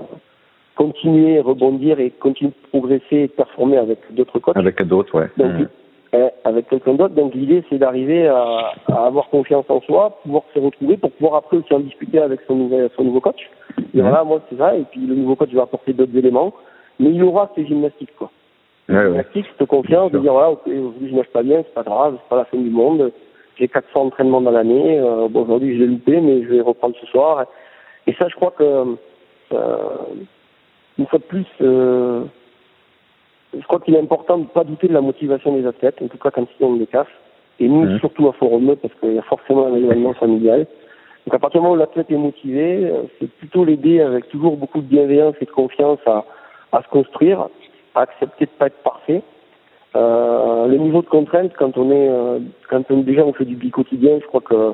continuer, 0.79 1.41
rebondir 1.41 1.99
et 1.99 2.09
continuer 2.09 2.51
de 2.51 2.69
progresser 2.69 3.17
et 3.17 3.27
de 3.27 3.33
performer 3.33 3.77
avec 3.77 3.99
d'autres 4.11 4.39
coachs. 4.39 4.55
Avec 4.55 4.81
d'autres, 4.83 5.13
ouais. 5.13 5.29
Donc, 5.35 5.51
mmh. 5.51 5.67
eh, 6.13 6.27
avec 6.45 6.69
quelqu'un 6.69 6.93
d'autre. 6.93 7.15
Donc 7.15 7.35
l'idée, 7.35 7.65
c'est 7.69 7.77
d'arriver 7.77 8.27
à, 8.27 8.71
à, 8.87 9.05
avoir 9.05 9.27
confiance 9.27 9.65
en 9.67 9.81
soi, 9.81 10.17
pouvoir 10.23 10.43
se 10.53 10.59
retrouver 10.59 10.95
pour 10.95 11.11
pouvoir 11.11 11.35
après 11.35 11.57
aussi 11.57 11.73
en 11.73 11.81
discuter 11.81 12.19
avec 12.19 12.39
son, 12.47 12.55
nouveau, 12.55 12.87
son 12.95 13.03
nouveau 13.03 13.19
coach. 13.19 13.49
Et 13.77 13.97
mmh. 13.97 14.01
voilà, 14.01 14.23
moi, 14.23 14.41
c'est 14.49 14.57
ça. 14.57 14.73
Et 14.77 14.85
puis 14.89 15.01
le 15.01 15.15
nouveau 15.15 15.35
coach 15.35 15.51
va 15.51 15.63
apporter 15.63 15.91
d'autres 15.91 16.15
éléments. 16.15 16.53
Mais 16.97 17.09
il 17.09 17.21
aura 17.23 17.51
ses 17.55 17.65
gymnastiques, 17.65 18.15
quoi. 18.17 18.31
Ouais, 18.87 19.03
gymnastiques, 19.03 19.47
cette 19.57 19.67
confiance, 19.67 20.13
de 20.13 20.19
dire 20.19 20.31
voilà, 20.31 20.51
aujourd'hui 20.51 21.09
je 21.09 21.15
nage 21.15 21.29
pas 21.31 21.43
bien, 21.43 21.57
c'est 21.57 21.73
pas 21.73 21.83
grave, 21.83 22.17
c'est 22.23 22.29
pas 22.29 22.37
la 22.37 22.45
fin 22.45 22.57
du 22.57 22.69
monde. 22.69 23.11
J'ai 23.57 23.67
400 23.67 24.01
entraînements 24.01 24.41
dans 24.41 24.51
l'année. 24.51 24.97
Euh, 24.97 25.27
bon, 25.27 25.43
aujourd'hui, 25.43 25.75
je 25.75 25.81
l'ai 25.81 25.87
loupé, 25.87 26.21
mais 26.21 26.41
je 26.43 26.47
vais 26.47 26.61
reprendre 26.61 26.95
ce 27.01 27.05
soir. 27.07 27.45
Et 28.07 28.13
ça, 28.13 28.29
je 28.29 28.35
crois 28.35 28.51
que 28.51 28.95
euh, 29.51 29.77
une 30.99 31.07
fois 31.07 31.19
de 31.19 31.23
plus, 31.23 31.45
euh, 31.61 32.25
je 33.57 33.65
crois 33.65 33.79
qu'il 33.79 33.95
est 33.95 33.99
important 33.99 34.37
de 34.37 34.43
ne 34.43 34.47
pas 34.47 34.65
douter 34.65 34.87
de 34.87 34.93
la 34.93 35.01
motivation 35.01 35.55
des 35.55 35.65
athlètes, 35.65 36.01
en 36.01 36.07
tout 36.07 36.17
cas 36.17 36.29
quand 36.29 36.45
ils 36.59 36.65
ont 36.65 36.75
des 36.75 36.87
CAF. 36.87 37.07
Et 37.61 37.67
nous, 37.67 37.85
mmh. 37.85 37.99
surtout 37.99 38.27
à 38.27 38.33
Forumeux, 38.33 38.75
parce 38.75 38.93
qu'il 38.95 39.13
y 39.13 39.19
a 39.19 39.23
forcément 39.23 39.67
un 39.67 39.75
événement 39.75 40.13
familial. 40.13 40.67
Donc 41.25 41.33
à 41.33 41.39
partir 41.39 41.59
du 41.59 41.63
moment 41.63 41.75
où 41.75 41.79
l'athlète 41.79 42.11
est 42.11 42.17
motivé, 42.17 42.85
euh, 42.85 43.03
c'est 43.19 43.29
plutôt 43.31 43.65
l'aider 43.65 44.01
avec 44.01 44.29
toujours 44.29 44.57
beaucoup 44.57 44.79
de 44.79 44.87
bienveillance 44.87 45.35
et 45.41 45.45
de 45.45 45.51
confiance 45.51 45.99
à, 46.05 46.25
à 46.71 46.81
se 46.83 46.87
construire, 46.89 47.47
à 47.95 48.01
accepter 48.01 48.45
de 48.45 48.51
pas 48.51 48.67
être 48.67 48.81
parfait. 48.83 49.21
Euh, 49.95 50.67
le 50.67 50.77
niveau 50.77 51.01
de 51.01 51.07
contrainte, 51.07 51.51
quand 51.57 51.77
on 51.77 51.91
est, 51.91 52.09
euh, 52.09 52.39
quand 52.69 52.83
on, 52.91 52.99
déjà 53.01 53.25
on 53.25 53.33
fait 53.33 53.45
du 53.45 53.55
bi 53.55 53.71
quotidien, 53.71 54.19
je 54.21 54.27
crois 54.27 54.41
que 54.41 54.73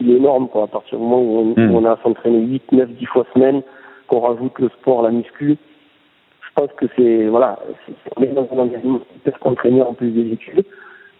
il 0.00 0.10
est 0.10 0.16
énorme, 0.16 0.48
quoi. 0.48 0.64
À 0.64 0.66
partir 0.66 0.98
du 0.98 1.04
moment 1.04 1.22
où 1.22 1.54
on, 1.56 1.60
mmh. 1.60 1.74
on 1.74 1.84
a 1.86 1.92
à 1.92 1.98
s'entraîner 2.02 2.40
8, 2.40 2.72
9, 2.72 2.88
10 2.90 3.06
fois 3.06 3.24
semaine, 3.32 3.62
qu'on 4.06 4.20
rajoute 4.20 4.58
le 4.58 4.68
sport, 4.68 5.02
la 5.02 5.10
muscu, 5.10 5.56
je 6.40 6.48
pense 6.54 6.72
que 6.76 6.86
c'est 6.96 7.26
voilà, 7.26 7.58
on 8.16 8.22
est 8.22 8.28
dans 8.28 8.48
un 8.52 8.58
environnement 8.58 9.00
hyper 9.16 9.38
contraignant 9.40 9.88
en 9.88 9.94
plus 9.94 10.10
des 10.10 10.32
études. 10.32 10.64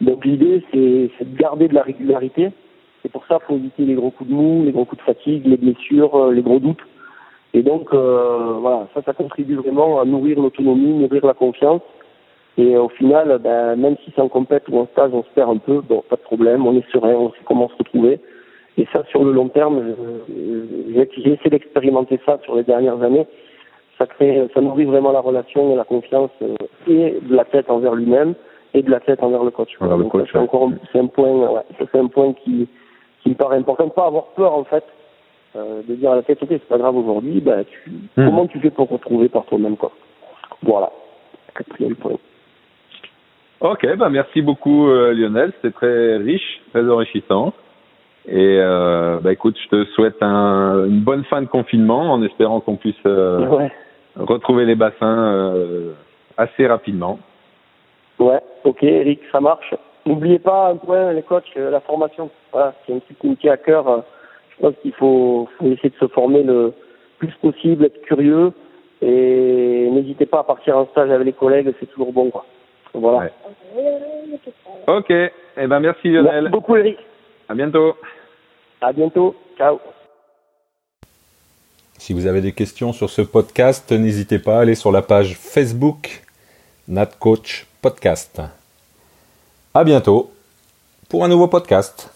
Donc 0.00 0.24
l'idée 0.24 0.62
c'est 0.72 1.24
de 1.24 1.36
garder 1.36 1.68
de 1.68 1.74
la 1.74 1.82
régularité. 1.82 2.50
C'est 3.02 3.12
pour 3.12 3.24
ça 3.26 3.36
qu'il 3.36 3.46
faut 3.46 3.56
éviter 3.56 3.84
les 3.84 3.94
gros 3.94 4.10
coups 4.10 4.30
de 4.30 4.34
mou, 4.34 4.64
les 4.64 4.72
gros 4.72 4.84
coups 4.84 5.00
de 5.00 5.06
fatigue, 5.06 5.46
les 5.46 5.56
blessures, 5.56 6.14
euh, 6.16 6.32
les 6.32 6.42
gros 6.42 6.58
doutes. 6.58 6.84
Et 7.54 7.62
donc 7.62 7.92
euh, 7.92 8.56
voilà, 8.60 8.88
ça 8.94 9.02
ça 9.02 9.12
contribue 9.12 9.56
vraiment 9.56 10.00
à 10.00 10.04
nourrir 10.04 10.40
l'autonomie, 10.40 10.92
nourrir 10.92 11.24
la 11.26 11.34
confiance. 11.34 11.82
Et 12.58 12.76
au 12.76 12.88
final, 12.88 13.38
ben, 13.42 13.76
même 13.76 13.96
si 14.02 14.12
c'est 14.14 14.22
en 14.22 14.28
compète 14.28 14.64
ou 14.70 14.78
en 14.78 14.86
stage, 14.86 15.10
on 15.12 15.22
se 15.22 15.28
perd 15.34 15.50
un 15.50 15.58
peu, 15.58 15.82
bon, 15.82 16.02
pas 16.08 16.16
de 16.16 16.22
problème, 16.22 16.66
on 16.66 16.74
est 16.74 16.90
serein, 16.90 17.14
on 17.14 17.30
sait 17.32 17.44
comment 17.44 17.68
se 17.68 17.76
retrouver. 17.76 18.18
Et 18.78 18.86
ça, 18.92 19.02
sur 19.10 19.24
le 19.24 19.32
long 19.32 19.48
terme, 19.48 19.94
j'ai 20.28 21.00
essayé 21.00 21.50
d'expérimenter 21.50 22.20
ça 22.26 22.38
sur 22.44 22.56
les 22.56 22.62
dernières 22.62 23.02
années. 23.02 23.26
Ça 23.98 24.06
crée, 24.06 24.46
ça 24.52 24.60
nourrit 24.60 24.84
vraiment 24.84 25.12
la 25.12 25.20
relation 25.20 25.72
et 25.72 25.76
la 25.76 25.84
confiance 25.84 26.30
euh, 26.42 26.54
et 26.86 27.18
de 27.22 27.34
l'athlète 27.34 27.70
envers 27.70 27.94
lui-même 27.94 28.34
et 28.74 28.82
de 28.82 28.90
le 28.90 29.50
coach. 29.50 29.70
Envers 29.80 29.96
le 29.96 30.04
coach 30.04 30.28
c'est 30.30 30.38
encore, 30.38 30.70
c'est 30.92 30.98
un 30.98 31.06
point, 31.06 31.30
ouais, 31.30 31.62
c'est 31.78 31.98
un 31.98 32.08
point 32.08 32.34
qui, 32.34 32.68
qui 33.22 33.30
me 33.30 33.34
paraît 33.34 33.56
important. 33.56 33.88
Pas 33.88 34.06
avoir 34.06 34.26
peur 34.36 34.52
en 34.52 34.64
fait, 34.64 34.84
euh, 35.56 35.80
de 35.88 35.94
dire 35.94 36.10
à 36.10 36.16
la 36.16 36.22
tête, 36.22 36.42
ok, 36.42 36.48
c'est 36.50 36.68
pas 36.68 36.76
grave 36.76 36.96
aujourd'hui, 36.96 37.40
bah, 37.40 37.64
tu, 37.64 37.90
hmm. 37.90 38.26
comment 38.26 38.46
tu 38.46 38.60
fais 38.60 38.70
pour 38.70 38.90
retrouver 38.90 39.30
par 39.30 39.46
toi-même 39.46 39.78
quoi. 39.78 39.92
Voilà, 40.62 40.90
quatrième 41.54 41.96
point. 41.96 42.18
Ok, 43.60 43.96
bah 43.96 44.10
merci 44.10 44.42
beaucoup 44.42 44.88
euh, 44.88 45.14
Lionel, 45.14 45.52
c'était 45.56 45.74
très 45.74 46.18
riche, 46.18 46.60
très 46.72 46.86
enrichissant. 46.86 47.54
Et 48.28 48.58
euh, 48.60 49.18
bah 49.20 49.32
écoute, 49.32 49.56
je 49.62 49.68
te 49.68 49.84
souhaite 49.90 50.20
un, 50.20 50.86
une 50.86 51.00
bonne 51.00 51.24
fin 51.24 51.40
de 51.42 51.46
confinement 51.46 52.12
en 52.12 52.22
espérant 52.22 52.60
qu'on 52.60 52.76
puisse 52.76 52.94
euh, 53.06 53.46
ouais. 53.46 53.70
retrouver 54.16 54.64
les 54.64 54.74
bassins 54.74 55.32
euh, 55.32 55.92
assez 56.36 56.66
rapidement. 56.66 57.20
Ouais, 58.18 58.40
ok 58.64 58.82
Eric, 58.82 59.20
ça 59.30 59.40
marche. 59.40 59.74
n'oubliez 60.06 60.40
pas 60.40 60.70
un 60.70 60.76
point, 60.76 61.12
les 61.12 61.22
coachs, 61.22 61.54
la 61.54 61.80
formation. 61.80 62.30
Voilà, 62.52 62.74
c'est 62.84 62.94
un 62.94 62.98
truc 62.98 63.18
qui 63.18 63.28
me 63.28 63.36
tient 63.36 63.52
à 63.52 63.56
cœur. 63.56 64.04
Je 64.50 64.62
pense 64.62 64.74
qu'il 64.82 64.92
faut, 64.94 65.48
faut 65.58 65.66
essayer 65.66 65.90
de 65.90 65.96
se 66.00 66.08
former 66.08 66.42
le 66.42 66.72
plus 67.18 67.32
possible, 67.40 67.84
être 67.84 68.02
curieux 68.02 68.52
et 69.02 69.88
n'hésitez 69.92 70.26
pas 70.26 70.40
à 70.40 70.44
partir 70.44 70.76
en 70.78 70.86
stage 70.86 71.10
avec 71.10 71.26
les 71.26 71.32
collègues, 71.32 71.72
c'est 71.78 71.86
toujours 71.86 72.12
bon 72.12 72.30
quoi. 72.30 72.44
Voilà. 72.94 73.30
Ok, 74.86 75.10
eh 75.10 75.66
ben 75.66 75.80
merci 75.80 76.08
Lionel. 76.08 76.44
Merci 76.44 76.50
beaucoup 76.50 76.76
Eric. 76.76 76.98
À 77.48 77.54
bientôt. 77.54 77.96
À 78.80 78.92
bientôt. 78.92 79.34
Ciao. 79.56 79.78
Si 81.98 82.12
vous 82.12 82.26
avez 82.26 82.40
des 82.40 82.52
questions 82.52 82.92
sur 82.92 83.08
ce 83.10 83.22
podcast, 83.22 83.90
n'hésitez 83.92 84.38
pas 84.38 84.58
à 84.58 84.60
aller 84.60 84.74
sur 84.74 84.92
la 84.92 85.02
page 85.02 85.36
Facebook 85.36 86.22
NatCoach 86.88 87.66
Podcast. 87.80 88.40
À 89.74 89.84
bientôt 89.84 90.30
pour 91.08 91.24
un 91.24 91.28
nouveau 91.28 91.48
podcast. 91.48 92.15